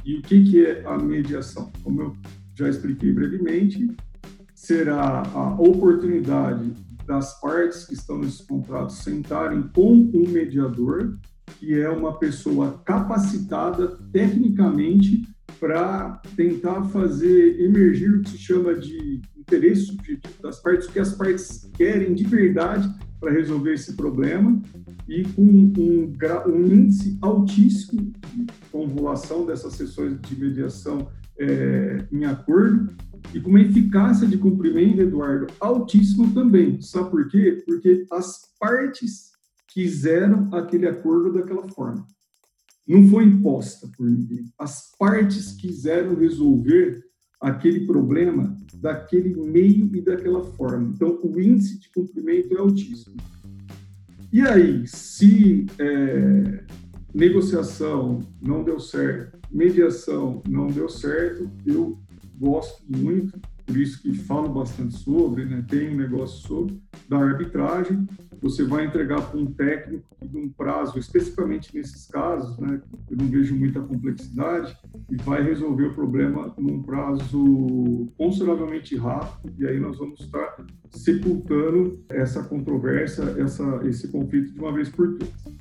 [0.04, 1.72] E o que é a mediação?
[1.82, 2.18] Como eu
[2.54, 3.88] já expliquei brevemente,
[4.60, 6.74] será a oportunidade
[7.08, 11.18] das partes que estão nesse contrato sentarem com um mediador,
[11.58, 15.26] que é uma pessoa capacitada tecnicamente
[15.62, 21.00] para tentar fazer emergir o que se chama de interesse subjetivo das partes, o que
[21.00, 24.62] as partes querem de verdade para resolver esse problema
[25.08, 26.14] e com um,
[26.48, 31.08] um, índice altíssimo de convolução dessas sessões de mediação
[31.40, 32.94] é, em acordo
[33.34, 36.82] e com uma eficácia de cumprimento, Eduardo, altíssima também.
[36.82, 37.64] Sabe por quê?
[37.66, 39.32] Porque as partes
[39.68, 42.06] quiseram aquele acordo daquela forma.
[42.88, 44.46] Não foi imposta por ninguém.
[44.58, 47.04] As partes quiseram resolver
[47.40, 50.92] aquele problema daquele meio e daquela forma.
[50.94, 53.16] Então, o índice de cumprimento é altíssimo.
[54.34, 56.64] E aí, se é,
[57.14, 61.98] negociação não deu certo, mediação não deu certo, eu
[62.40, 65.64] gosto muito, por isso que falo bastante sobre, né?
[65.68, 68.08] tem um negócio sobre, da arbitragem.
[68.42, 72.82] Você vai entregar para um técnico de um prazo, especificamente nesses casos, né?
[73.12, 74.76] eu não vejo muita complexidade,
[75.10, 82.00] e vai resolver o problema num prazo consideravelmente rápido, e aí nós vamos estar sepultando
[82.10, 85.60] essa controvérsia, essa, esse conflito de uma vez por todas.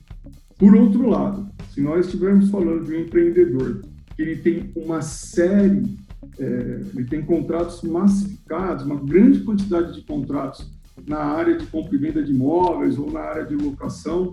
[0.57, 3.83] Por outro lado, se nós estivermos falando de um empreendedor
[4.17, 5.97] que ele tem uma série
[6.39, 10.71] é, ele tem contratos massificados, uma grande quantidade de contratos
[11.07, 14.33] na área de compra e venda de imóveis ou na área de locação,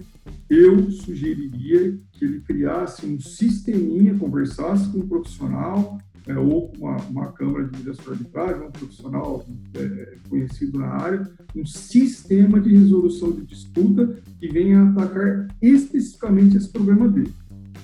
[0.50, 7.32] eu sugeriria que ele criasse um sisteminha, conversasse com um profissional é, ou uma, uma
[7.32, 13.46] câmara de mediação arbitrária, um profissional é, conhecido na área, um sistema de resolução de
[13.46, 17.34] disputa que venha atacar especificamente esse problema dele.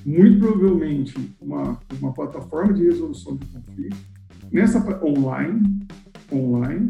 [0.04, 3.98] Muito provavelmente uma, uma plataforma de resolução de conflito,
[4.52, 5.88] nessa online,
[6.32, 6.88] online,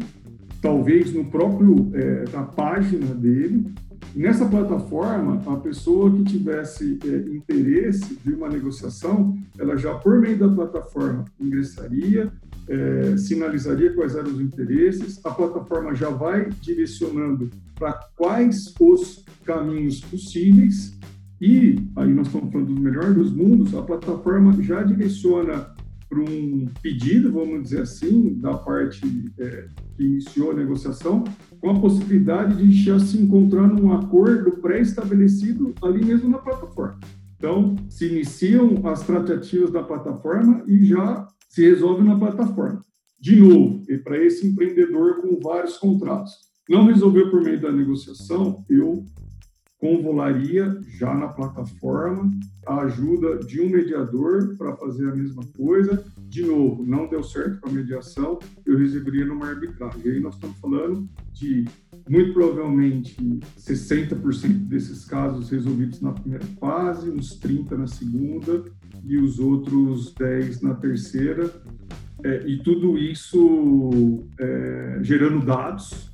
[0.60, 3.72] talvez no próprio é, na página dele.
[4.14, 10.38] Nessa plataforma, a pessoa que tivesse é, interesse de uma negociação, ela já por meio
[10.38, 12.30] da plataforma ingressaria,
[12.68, 20.00] é, sinalizaria quais eram os interesses, a plataforma já vai direcionando para quais os caminhos
[20.00, 20.92] possíveis
[21.42, 25.74] e aí nós estamos falando do melhor dos mundos, a plataforma já direciona
[26.12, 29.00] para um pedido, vamos dizer assim, da parte
[29.38, 31.24] é, que iniciou a negociação,
[31.58, 37.00] com a possibilidade de já se encontrar num acordo pré-estabelecido ali mesmo na plataforma.
[37.38, 42.84] Então, se iniciam as tratativas da plataforma e já se resolve na plataforma.
[43.18, 46.32] De novo, e para esse empreendedor com vários contratos,
[46.68, 49.06] não resolveu por meio da negociação, eu
[49.82, 52.30] convolaria já na plataforma
[52.64, 56.04] a ajuda de um mediador para fazer a mesma coisa.
[56.28, 60.00] De novo, não deu certo com a mediação, eu receberia numa arbitragem.
[60.04, 61.64] E aí nós estamos falando de,
[62.08, 63.16] muito provavelmente,
[63.58, 68.62] 60% desses casos resolvidos na primeira fase, uns 30% na segunda
[69.04, 71.52] e os outros 10% na terceira.
[72.22, 76.11] É, e tudo isso é, gerando dados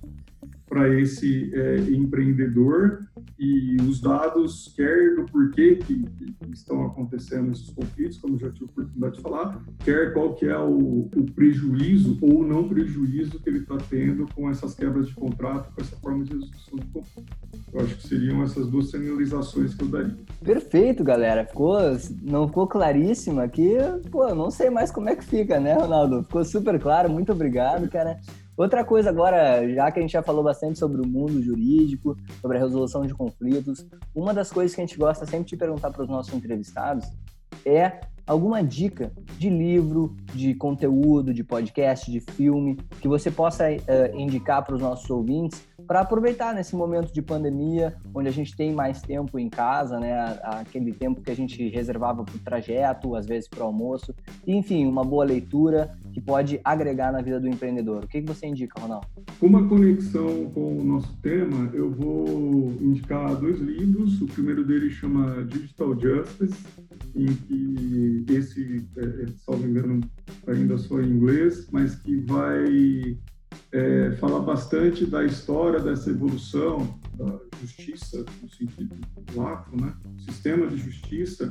[0.69, 3.01] para esse é, empreendedor
[3.39, 8.65] e os dados, quer do porquê que, que, estão acontecendo esses conflitos, como já tive
[8.65, 13.49] a oportunidade de falar, quer qual que é o, o prejuízo ou não prejuízo que
[13.49, 17.33] ele está tendo com essas quebras de contrato, com essa forma de resolução de conflito.
[17.73, 20.17] Eu acho que seriam essas duas sinalizações que eu daria.
[20.43, 21.45] Perfeito, galera.
[21.45, 21.79] Ficou,
[22.23, 23.77] não ficou claríssimo aqui?
[24.11, 26.23] Pô, não sei mais como é que fica, né, Ronaldo?
[26.25, 27.11] Ficou super claro.
[27.11, 28.19] Muito obrigado, cara.
[28.59, 32.57] Outra coisa agora, já que a gente já falou bastante sobre o mundo jurídico, sobre
[32.57, 36.03] a resolução de conflitos, uma das coisas que a gente gosta sempre de perguntar para
[36.03, 37.07] os nossos entrevistados
[37.65, 44.19] é alguma dica de livro, de conteúdo, de podcast, de filme, que você possa uh,
[44.19, 48.75] indicar para os nossos ouvintes para aproveitar nesse momento de pandemia, onde a gente tem
[48.75, 50.39] mais tempo em casa, né?
[50.43, 54.15] Aquele tempo que a gente reservava para o trajeto, às vezes para o almoço.
[54.47, 58.05] Enfim, uma boa leitura que pode agregar na vida do empreendedor.
[58.05, 59.07] O que, que você indica, Ronaldo?
[59.41, 64.21] Uma conexão com o nosso tema, eu vou indicar dois livros.
[64.21, 66.67] O primeiro deles chama Digital Justice,
[67.17, 70.01] em que esse, é, é salvo engano,
[70.47, 73.17] ainda só em inglês, mas que vai
[73.73, 74.11] é,
[74.45, 78.97] bastante da história dessa evolução da justiça, no sentido
[79.35, 79.95] lato, né?
[80.19, 81.51] Sistema de justiça,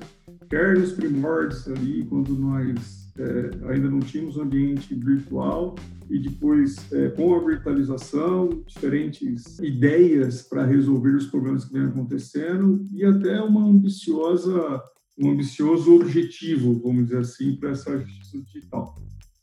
[0.49, 5.75] quer nos primórdios ali, quando nós é, ainda não tínhamos um ambiente virtual,
[6.09, 12.85] e depois, é, com a virtualização, diferentes ideias para resolver os problemas que vêm acontecendo,
[12.93, 14.81] e até uma ambiciosa,
[15.17, 18.95] um ambicioso objetivo, vamos dizer assim, para essa justiça digital.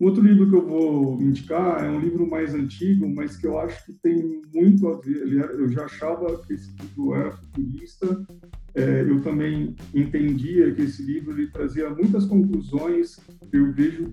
[0.05, 3.87] Outro livro que eu vou indicar é um livro mais antigo, mas que eu acho
[3.87, 5.33] que tem muito a ver.
[5.59, 8.27] Eu já achava que esse livro era futurista.
[8.75, 13.19] É, eu também entendia que esse livro ele trazia muitas conclusões
[13.51, 14.13] que eu vejo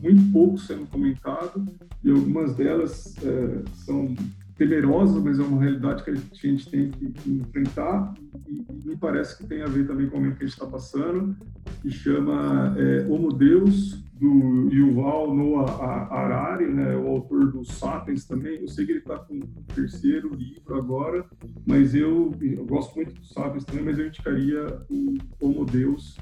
[0.00, 1.66] muito pouco sendo comentado
[2.04, 4.14] e algumas delas é, são
[4.62, 8.14] temerosas, mas é uma realidade que a gente tem que enfrentar
[8.46, 10.66] e, me parece que tem a ver também com o momento que a gente está
[10.66, 11.36] passando,
[11.80, 18.60] que chama é, Homo Deus, do Yuval Noah Harari, né, o autor do Sapiens também.
[18.60, 21.26] Eu sei que ele está com o terceiro livro agora,
[21.66, 26.16] mas eu, eu gosto muito do Sapiens também, mas eu indicaria o Homo Deus,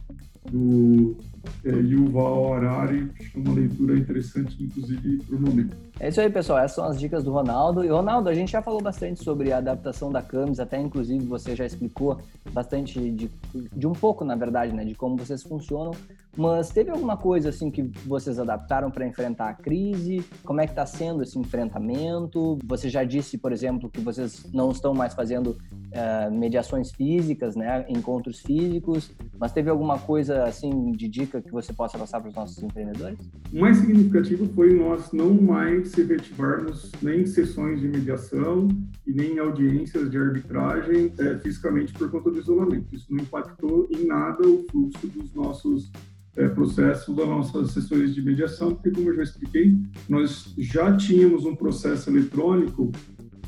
[0.50, 1.18] do
[1.64, 5.76] é, Yuval Harari, acho que é uma leitura interessante, inclusive, para o momento.
[5.98, 6.58] É isso aí, pessoal.
[6.58, 7.84] Essas são as dicas do Ronaldo.
[7.84, 11.54] E, Ronaldo, a gente já falou bastante sobre a adaptação da Camis, até inclusive você
[11.54, 12.18] já explicou
[12.52, 15.92] bastante de, de um pouco, na verdade, né, de como vocês funcionam.
[16.36, 20.24] Mas teve alguma coisa assim que vocês adaptaram para enfrentar a crise?
[20.44, 22.56] Como é que está sendo esse enfrentamento?
[22.64, 27.84] Você já disse, por exemplo, que vocês não estão mais fazendo uh, mediações físicas, né,
[27.88, 29.10] encontros físicos.
[29.38, 33.18] Mas teve alguma coisa assim de dica que você possa passar para os nossos empreendedores?
[33.52, 38.68] O mais significativo foi nós não mais efetivarmos nem em sessões de mediação
[39.06, 42.94] e nem em audiências de arbitragem é, fisicamente por conta do isolamento.
[42.94, 45.90] Isso não impactou em nada o fluxo dos nossos
[46.36, 49.76] é, das nossas sessões de mediação, porque, como eu já expliquei,
[50.08, 52.90] nós já tínhamos um processo eletrônico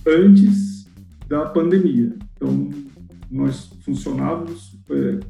[0.06, 0.86] antes
[1.28, 2.14] da pandemia.
[2.36, 2.70] Então,
[3.30, 5.20] nós funcionávamos é,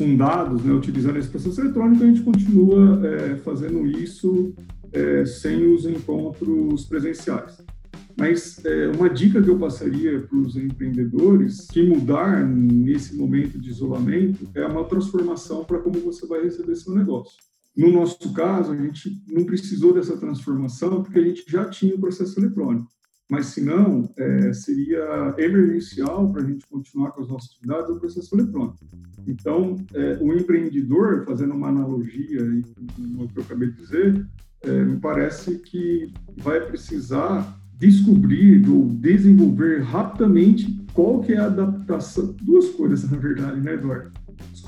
[0.00, 4.54] fundados, né, utilizando esse processo eletrônico, a gente continua é, fazendo isso
[4.90, 7.62] é, sem os encontros presenciais.
[8.16, 13.68] Mas é, uma dica que eu passaria para os empreendedores que mudar nesse momento de
[13.68, 17.36] isolamento é uma transformação para como você vai receber seu negócio.
[17.76, 22.00] No nosso caso, a gente não precisou dessa transformação porque a gente já tinha o
[22.00, 22.88] processo eletrônico.
[23.30, 28.00] Mas, se não, é, seria emergencial para a gente continuar com as nossas atividades o
[28.00, 28.78] processo eletrônico.
[29.24, 32.40] Então, é, o empreendedor, fazendo uma analogia
[32.96, 34.26] com o que eu acabei de dizer,
[34.62, 42.34] é, me parece que vai precisar descobrir ou desenvolver rapidamente qual que é a adaptação,
[42.42, 44.10] duas coisas na verdade, né, Eduardo?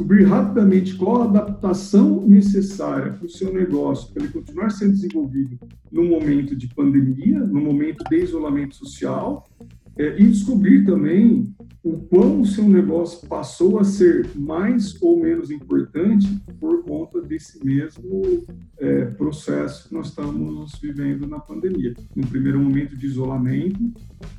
[0.02, 5.56] Descobrir rapidamente qual a adaptação necessária para o seu negócio, para ele continuar sendo desenvolvido
[5.92, 9.48] no momento de pandemia, no momento de isolamento social,
[9.96, 15.50] é, e descobrir também o quão o seu negócio passou a ser mais ou menos
[15.50, 16.28] importante
[16.60, 18.44] por conta desse mesmo
[18.78, 21.92] é, processo que nós estamos vivendo na pandemia.
[22.14, 23.92] No primeiro momento de isolamento,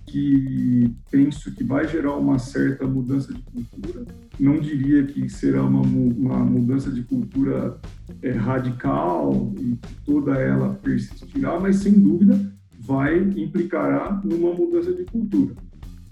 [0.06, 4.06] que penso que vai gerar uma certa mudança de cultura.
[4.39, 7.78] Não diria que será uma, uma mudança de cultura
[8.22, 12.53] é, radical e toda ela persistirá, mas sem dúvida
[12.86, 15.55] vai implicará numa mudança de cultura.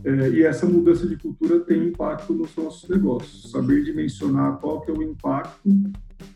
[0.03, 3.51] É, e essa mudança de cultura tem impacto nos nossos negócios.
[3.51, 5.69] Saber dimensionar qual que é o impacto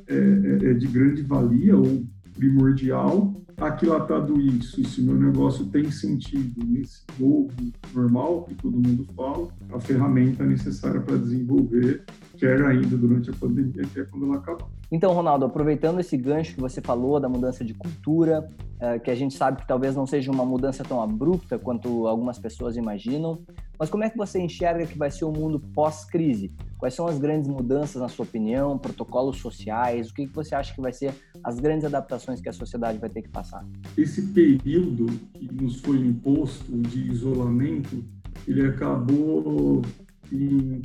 [0.08, 2.04] é, é, é de grande valia ou
[2.36, 3.34] primordial.
[3.58, 7.50] Aquilatado isso, e se meu negócio tem sentido nesse novo
[7.94, 12.04] normal que todo mundo fala, a ferramenta necessária para desenvolver,
[12.36, 14.68] quer ainda durante a pandemia, quer quando ela acabar.
[14.92, 18.48] Então, Ronaldo, aproveitando esse gancho que você falou da mudança de cultura,
[18.80, 22.38] é, que a gente sabe que talvez não seja uma mudança tão abrupta quanto algumas
[22.38, 23.40] pessoas imaginam,
[23.80, 26.52] mas como é que você enxerga que vai ser o mundo pós-crise?
[26.78, 30.10] Quais são as grandes mudanças, na sua opinião, protocolos sociais?
[30.10, 31.14] O que você acha que vai ser
[31.44, 33.66] as grandes adaptações que a sociedade vai ter que passar?
[33.98, 38.04] Esse período que nos foi imposto de isolamento,
[38.48, 39.82] ele acabou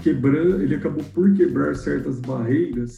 [0.03, 2.97] quebrando, ele acabou por quebrar certas barreiras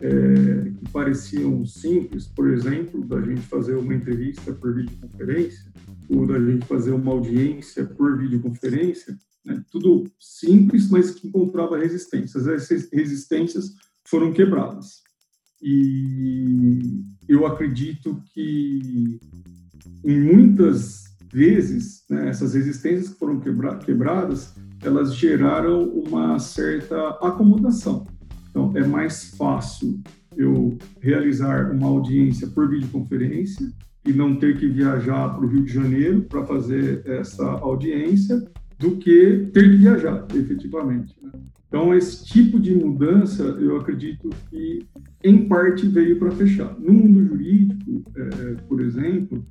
[0.00, 5.72] é, que pareciam simples, por exemplo, da gente fazer uma entrevista por videoconferência,
[6.08, 9.62] ou da gente fazer uma audiência por videoconferência, né?
[9.70, 12.46] tudo simples, mas que encontrava resistências.
[12.46, 13.74] Essas resistências
[14.04, 15.02] foram quebradas.
[15.60, 19.18] E eu acredito que
[20.04, 28.06] em muitas vezes né, essas resistências que foram quebra quebradas, elas geraram uma certa acomodação.
[28.50, 30.00] Então, é mais fácil
[30.36, 33.68] eu realizar uma audiência por videoconferência
[34.06, 38.44] e não ter que viajar para o Rio de Janeiro para fazer essa audiência
[38.78, 41.14] do que ter que viajar, efetivamente.
[41.20, 41.30] Né?
[41.68, 44.86] Então, esse tipo de mudança, eu acredito que,
[45.22, 46.74] em parte, veio para fechar.
[46.78, 49.44] No mundo jurídico, é, por exemplo,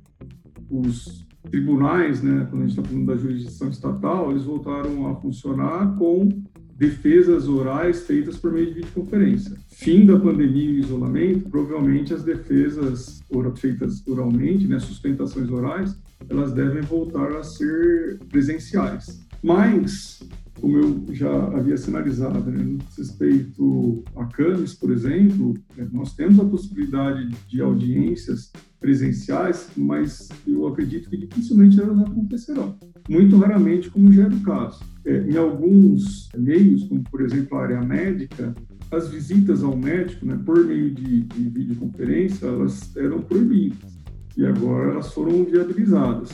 [0.68, 5.96] os tribunais, né, quando a gente está falando da jurisdição estatal, eles voltaram a funcionar
[5.96, 6.42] com
[6.76, 9.56] defesas orais feitas por meio de videoconferência.
[9.68, 13.20] Fim da pandemia e isolamento, provavelmente as defesas
[13.56, 19.26] feitas oralmente, né, sustentações orais, elas devem voltar a ser presenciais.
[19.42, 20.20] Mas
[20.60, 26.38] como eu já havia sinalizado, né, no respeito a CAMES, por exemplo, é, nós temos
[26.40, 32.76] a possibilidade de audiências presenciais, mas eu acredito que dificilmente elas acontecerão.
[33.08, 34.84] Muito raramente, como já é o caso.
[35.04, 38.54] É, em alguns meios, como por exemplo a área médica,
[38.90, 43.98] as visitas ao médico, né, por meio de, de videoconferência, elas eram proibidas
[44.36, 46.30] e agora elas foram viabilizadas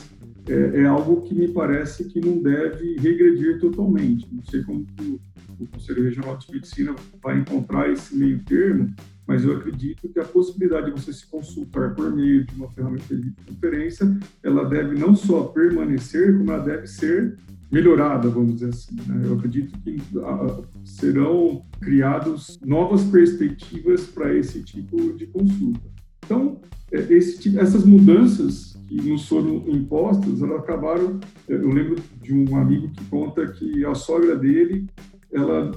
[0.47, 4.27] é, é, algo que me parece que não deve regredir totalmente.
[4.31, 5.19] Não sei como o,
[5.59, 8.93] o Conselho Regional de Medicina vai encontrar esse meio termo,
[9.27, 13.15] mas eu acredito que a possibilidade de você se consultar por meio de uma ferramenta
[13.15, 14.05] de conferência,
[14.43, 17.37] ela deve não só permanecer, como ela deve ser
[17.71, 18.95] melhorada, vamos dizer assim.
[19.07, 19.21] Né?
[19.25, 25.81] Eu acredito que ah, serão criados novas perspectivas para esse tipo de consulta.
[26.23, 26.61] Então,
[26.91, 31.19] é, esse, essas mudanças que nos foram impostas, elas acabaram.
[31.47, 34.87] Eu lembro de um amigo que conta que a sogra dele,
[35.31, 35.71] ela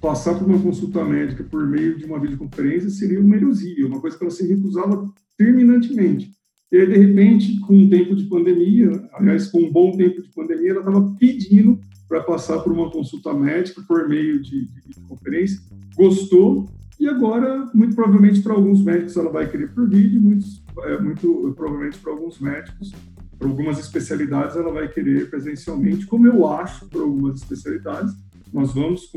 [0.00, 4.16] passar por uma consulta médica por meio de uma videoconferência seria uma heresia, uma coisa
[4.16, 5.04] que ela se recusava
[5.36, 6.30] terminantemente.
[6.72, 10.28] E aí, de repente, com um tempo de pandemia, aliás, com um bom tempo de
[10.28, 11.78] pandemia, ela estava pedindo
[12.08, 15.60] para passar por uma consulta médica por meio de, de videoconferência,
[15.96, 16.68] gostou
[17.00, 21.50] e agora, muito provavelmente, para alguns médicos ela vai querer por vídeo, muitos, é, muito
[21.56, 22.92] provavelmente para alguns médicos,
[23.38, 28.12] para algumas especialidades ela vai querer presencialmente, como eu acho para algumas especialidades.
[28.52, 29.12] Nós vamos,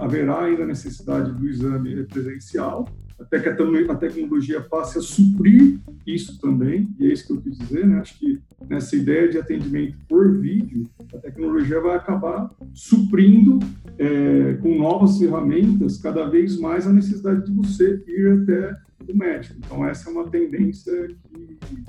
[0.00, 2.88] haverá ainda a necessidade do exame presencial,
[3.18, 7.58] até que a, tecnologia passe a suprir isso também, e é isso que eu quis
[7.58, 7.98] dizer, né?
[7.98, 13.58] Acho que nessa ideia de atendimento por vídeo, a tecnologia vai acabar suprindo
[13.98, 18.76] é, com novas ferramentas cada vez mais a necessidade de você ir até
[19.08, 19.56] o médico.
[19.58, 21.84] Então, essa é uma tendência que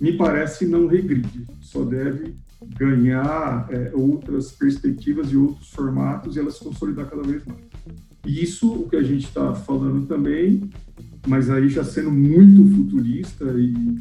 [0.00, 2.34] me parece não regride, só deve
[2.76, 7.60] ganhar é, outras perspectivas e outros formatos e ela se consolidar cada vez mais.
[8.26, 10.68] Isso, o que a gente está falando também,
[11.26, 13.98] mas aí já sendo muito futurista e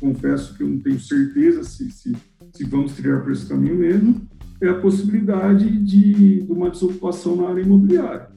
[0.00, 2.16] confesso que eu não tenho certeza se, se,
[2.52, 4.20] se vamos trilhar por esse caminho mesmo,
[4.60, 8.28] é a possibilidade de, de uma desocupação na área imobiliária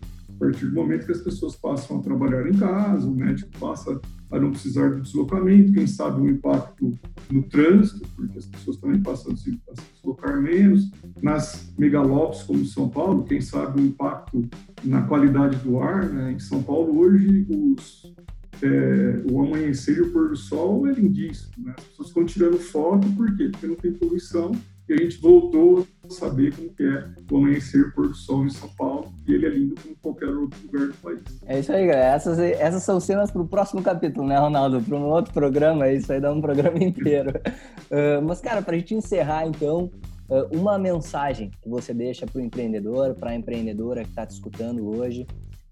[0.41, 4.01] partir do momento que as pessoas passam a trabalhar em casa, o médico passa
[4.31, 6.97] a não precisar do deslocamento, quem sabe um impacto
[7.29, 9.59] no trânsito, porque as pessoas também passam a se,
[9.93, 10.89] deslocar menos,
[11.21, 14.47] nas megalópolis como São Paulo, quem sabe um impacto
[14.83, 16.31] na qualidade do ar, né?
[16.31, 18.13] em São Paulo hoje os,
[18.61, 21.75] é, o amanhecer e o pôr do sol é lindíssimo, né?
[21.77, 23.49] as pessoas estão tirando foto, por quê?
[23.49, 24.51] Porque não tem poluição,
[24.91, 28.67] e a gente voltou a saber como que é o amanhecer do sol em São
[28.77, 31.21] Paulo e ele é lindo como qualquer outro lugar do país.
[31.45, 32.15] É isso aí, galera.
[32.15, 34.81] Essas, essas são cenas para o próximo capítulo, né, Ronaldo?
[34.81, 37.29] Para um outro programa, isso aí dá um programa inteiro.
[37.29, 39.89] uh, mas, cara, para a gente encerrar, então,
[40.29, 44.31] uh, uma mensagem que você deixa para o empreendedor, para a empreendedora que está te
[44.31, 45.25] escutando hoje,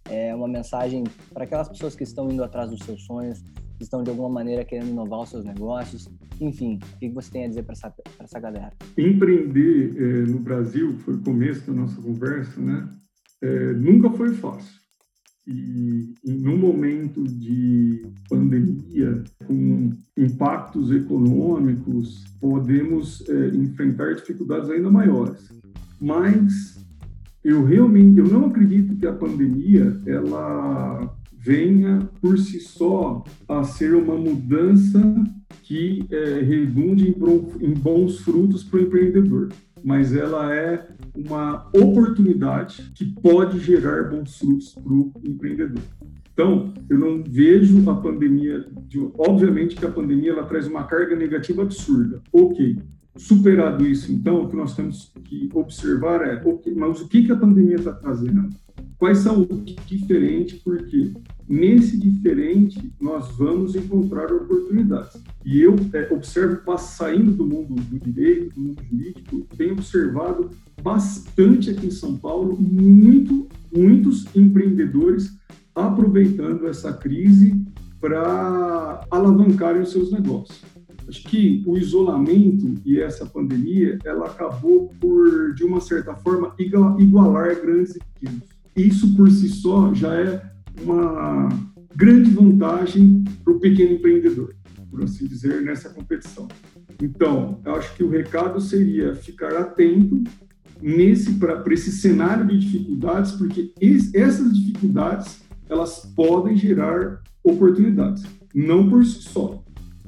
[0.10, 1.04] é uma mensagem
[1.34, 3.44] para aquelas pessoas que estão indo atrás dos seus sonhos,
[3.80, 6.10] que estão de alguma maneira querendo inovar os seus negócios.
[6.40, 8.74] Enfim, o que você tem a dizer para essa, essa galera?
[8.98, 12.90] Empreender é, no Brasil, foi o começo da nossa conversa, né?
[13.42, 14.78] É, nunca foi fácil.
[15.48, 25.50] E em um momento de pandemia, com impactos econômicos, podemos é, enfrentar dificuldades ainda maiores.
[26.02, 26.86] Mas
[27.44, 31.18] eu realmente eu não acredito que a pandemia ela
[31.50, 35.02] venha por si só a ser uma mudança
[35.64, 37.10] que é, redunde
[37.60, 39.50] em, bons frutos para o empreendedor,
[39.84, 45.82] mas ela é uma oportunidade que pode gerar bons frutos para o empreendedor.
[46.32, 51.16] Então, eu não vejo a pandemia, de, obviamente que a pandemia ela traz uma carga
[51.16, 52.22] negativa absurda.
[52.32, 52.78] Ok,
[53.18, 57.32] superado isso, então, o que nós temos que observar é, okay, mas o que, que
[57.32, 58.50] a pandemia está trazendo?
[58.98, 60.60] Quais são os diferentes?
[60.60, 61.14] Porque
[61.48, 65.22] nesse diferente nós vamos encontrar oportunidades.
[65.46, 70.50] E eu é, observo, saindo do mundo do direito, do mundo jurídico, tenho observado
[70.82, 75.38] bastante aqui em São Paulo muito, muitos empreendedores
[75.74, 77.56] aproveitando essa crise
[78.02, 80.62] para alavancarem os seus negócios.
[81.08, 87.60] Acho que o isolamento e essa pandemia, ela acabou por, de uma certa forma, igualar
[87.60, 88.59] grandes e pequenos.
[88.80, 90.42] Isso por si só já é
[90.82, 91.50] uma
[91.96, 94.56] grande vantagem para o pequeno empreendedor,
[94.90, 96.48] por assim dizer, nessa competição.
[97.02, 100.24] Então, eu acho que o recado seria ficar atento
[100.82, 108.24] nesse para esse cenário de dificuldades, porque esse, essas dificuldades elas podem gerar oportunidades,
[108.56, 109.64] não por si só.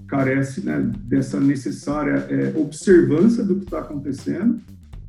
[0.07, 4.59] Carece né, dessa necessária é, observância do que está acontecendo,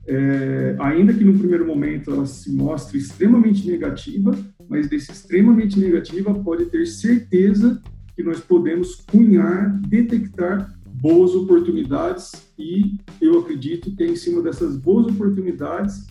[0.07, 4.36] é, ainda que no primeiro momento ela se mostre extremamente negativa,
[4.68, 7.80] mas desse extremamente negativa pode ter certeza
[8.14, 14.76] que nós podemos cunhar, detectar boas oportunidades e eu acredito que é em cima dessas
[14.76, 16.07] boas oportunidades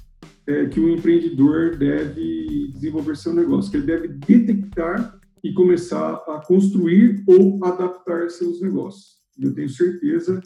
[0.48, 6.44] é, que o empreendedor deve desenvolver seu negócio, que ele deve detectar e começar a
[6.46, 9.16] construir ou adaptar seus negócios.
[9.40, 10.42] Eu tenho certeza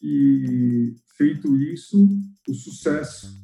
[0.00, 2.08] que, feito isso,
[2.48, 3.42] o sucesso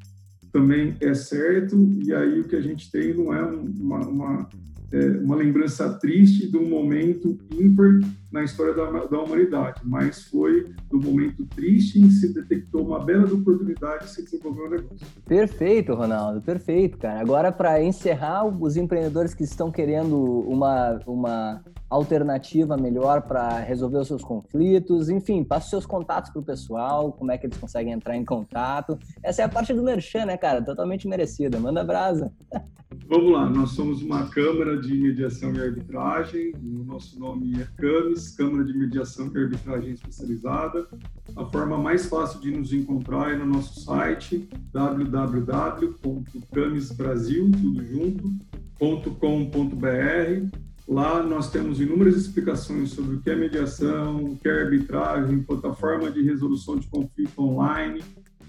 [0.53, 4.49] também é certo, e aí o que a gente tem não é uma, uma
[4.93, 8.01] é, uma lembrança triste de um momento ímpar
[8.31, 13.05] na história da, da, humanidade, mas foi do momento triste em que se detectou uma
[13.05, 15.07] bela oportunidade de se desenvolver um negócio.
[15.27, 17.21] Perfeito, Ronaldo, perfeito, cara.
[17.21, 24.07] Agora, para encerrar, os empreendedores que estão querendo uma, uma alternativa melhor para resolver os
[24.07, 27.93] seus conflitos, enfim, passa os seus contatos para o pessoal, como é que eles conseguem
[27.93, 28.97] entrar em contato.
[29.23, 30.63] Essa é a parte do Merchan, né, cara?
[30.63, 31.59] Totalmente merecida.
[31.59, 32.33] Manda brasa.
[33.07, 38.20] Vamos lá, nós somos uma Câmara de Mediação e Arbitragem, o nosso nome é CAMES,
[38.29, 40.87] Câmara de Mediação e Arbitragem Especializada.
[41.35, 48.33] A forma mais fácil de nos encontrar é no nosso site www.camesbrasil, tudo junto,
[48.79, 50.47] .com.br.
[50.87, 56.11] Lá nós temos inúmeras explicações sobre o que é mediação, o que é arbitragem, plataforma
[56.11, 58.03] de resolução de conflito online,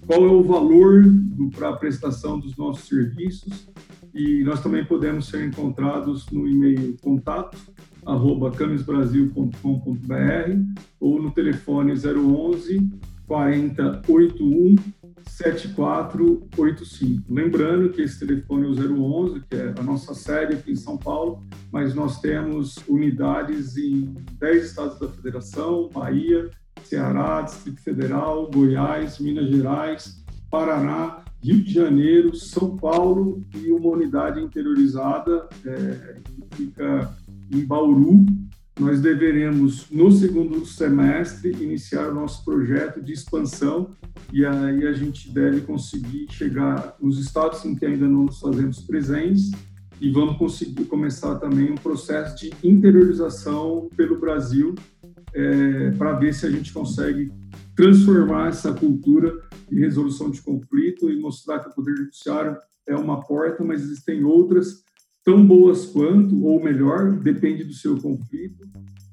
[0.06, 1.06] qual é o valor
[1.56, 3.70] para a prestação dos nossos serviços
[4.14, 7.58] e nós também podemos ser encontrados no e-mail contato
[8.06, 9.56] arroba camisbrasil.com.br
[11.00, 12.90] ou no telefone 011
[13.28, 14.76] 4081
[15.26, 17.34] 7485.
[17.34, 20.98] Lembrando que esse telefone é o 011, que é a nossa sede aqui em São
[20.98, 26.50] Paulo, mas nós temos unidades em 10 estados da federação, Bahia,
[26.84, 34.42] Ceará, Distrito Federal, Goiás, Minas Gerais, Paraná, Rio de Janeiro, São Paulo e uma unidade
[34.42, 37.16] interiorizada é, que fica
[37.52, 38.26] em Bauru.
[38.80, 43.96] Nós deveremos, no segundo semestre, iniciar o nosso projeto de expansão
[44.32, 48.80] e aí a gente deve conseguir chegar nos estados em que ainda não nos fazemos
[48.82, 49.52] presentes
[50.00, 54.74] e vamos conseguir começar também um processo de interiorização pelo Brasil
[55.34, 57.32] é, para ver se a gente consegue
[57.76, 59.32] transformar essa cultura
[59.70, 64.24] de resolução de conflito e mostrar que o Poder Judiciário é uma porta, mas existem
[64.24, 64.84] outras
[65.24, 68.68] tão boas quanto, ou melhor, depende do seu conflito,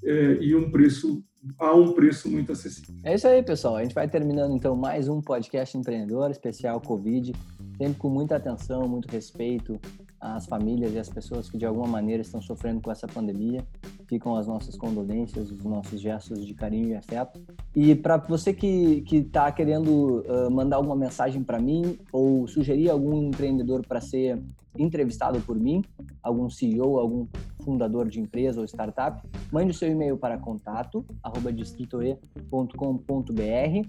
[0.05, 1.23] é, e um preço
[1.59, 2.95] a um preço muito acessível.
[3.05, 3.77] É isso aí, pessoal.
[3.77, 7.33] A gente vai terminando então mais um podcast empreendedor especial Covid,
[7.77, 9.79] sempre com muita atenção, muito respeito
[10.21, 13.65] às famílias e às pessoas que de alguma maneira estão sofrendo com essa pandemia.
[14.07, 17.41] Ficam as nossas condolências, os nossos gestos de carinho e afeto.
[17.75, 23.29] E para você que está querendo uh, mandar alguma mensagem para mim ou sugerir algum
[23.29, 24.43] empreendedor para ser
[24.77, 25.85] entrevistado por mim,
[26.23, 27.27] algum CEO, algum
[27.63, 29.21] fundador de empresa ou startup,
[29.53, 31.05] mande o seu e-mail para contato
[31.53, 33.89] distritoe.com.br.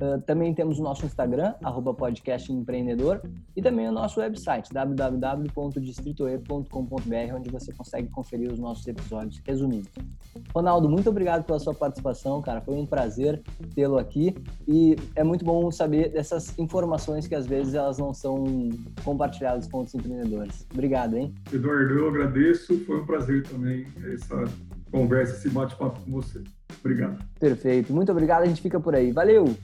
[0.00, 1.94] Uh, também temos o nosso Instagram, arroba
[3.54, 9.90] e também o nosso website, www.distritoe.com.br, onde você consegue conferir os nossos episódios resumidos.
[10.54, 12.62] Ronaldo, muito obrigado pela sua participação, cara.
[12.62, 13.42] Foi um prazer
[13.74, 14.34] tê-lo aqui
[14.66, 18.70] e é muito bom saber dessas informações que às vezes elas não são
[19.04, 20.66] compartilhadas com outros empreendedores.
[20.72, 21.34] Obrigado, hein?
[21.52, 22.78] Eduardo, eu agradeço.
[22.86, 24.44] Foi um prazer também essa
[24.90, 26.42] conversa, esse bate-papo com você.
[26.80, 27.18] Obrigado.
[27.38, 27.92] Perfeito.
[27.92, 28.42] Muito obrigado.
[28.42, 29.12] A gente fica por aí.
[29.12, 29.54] Valeu!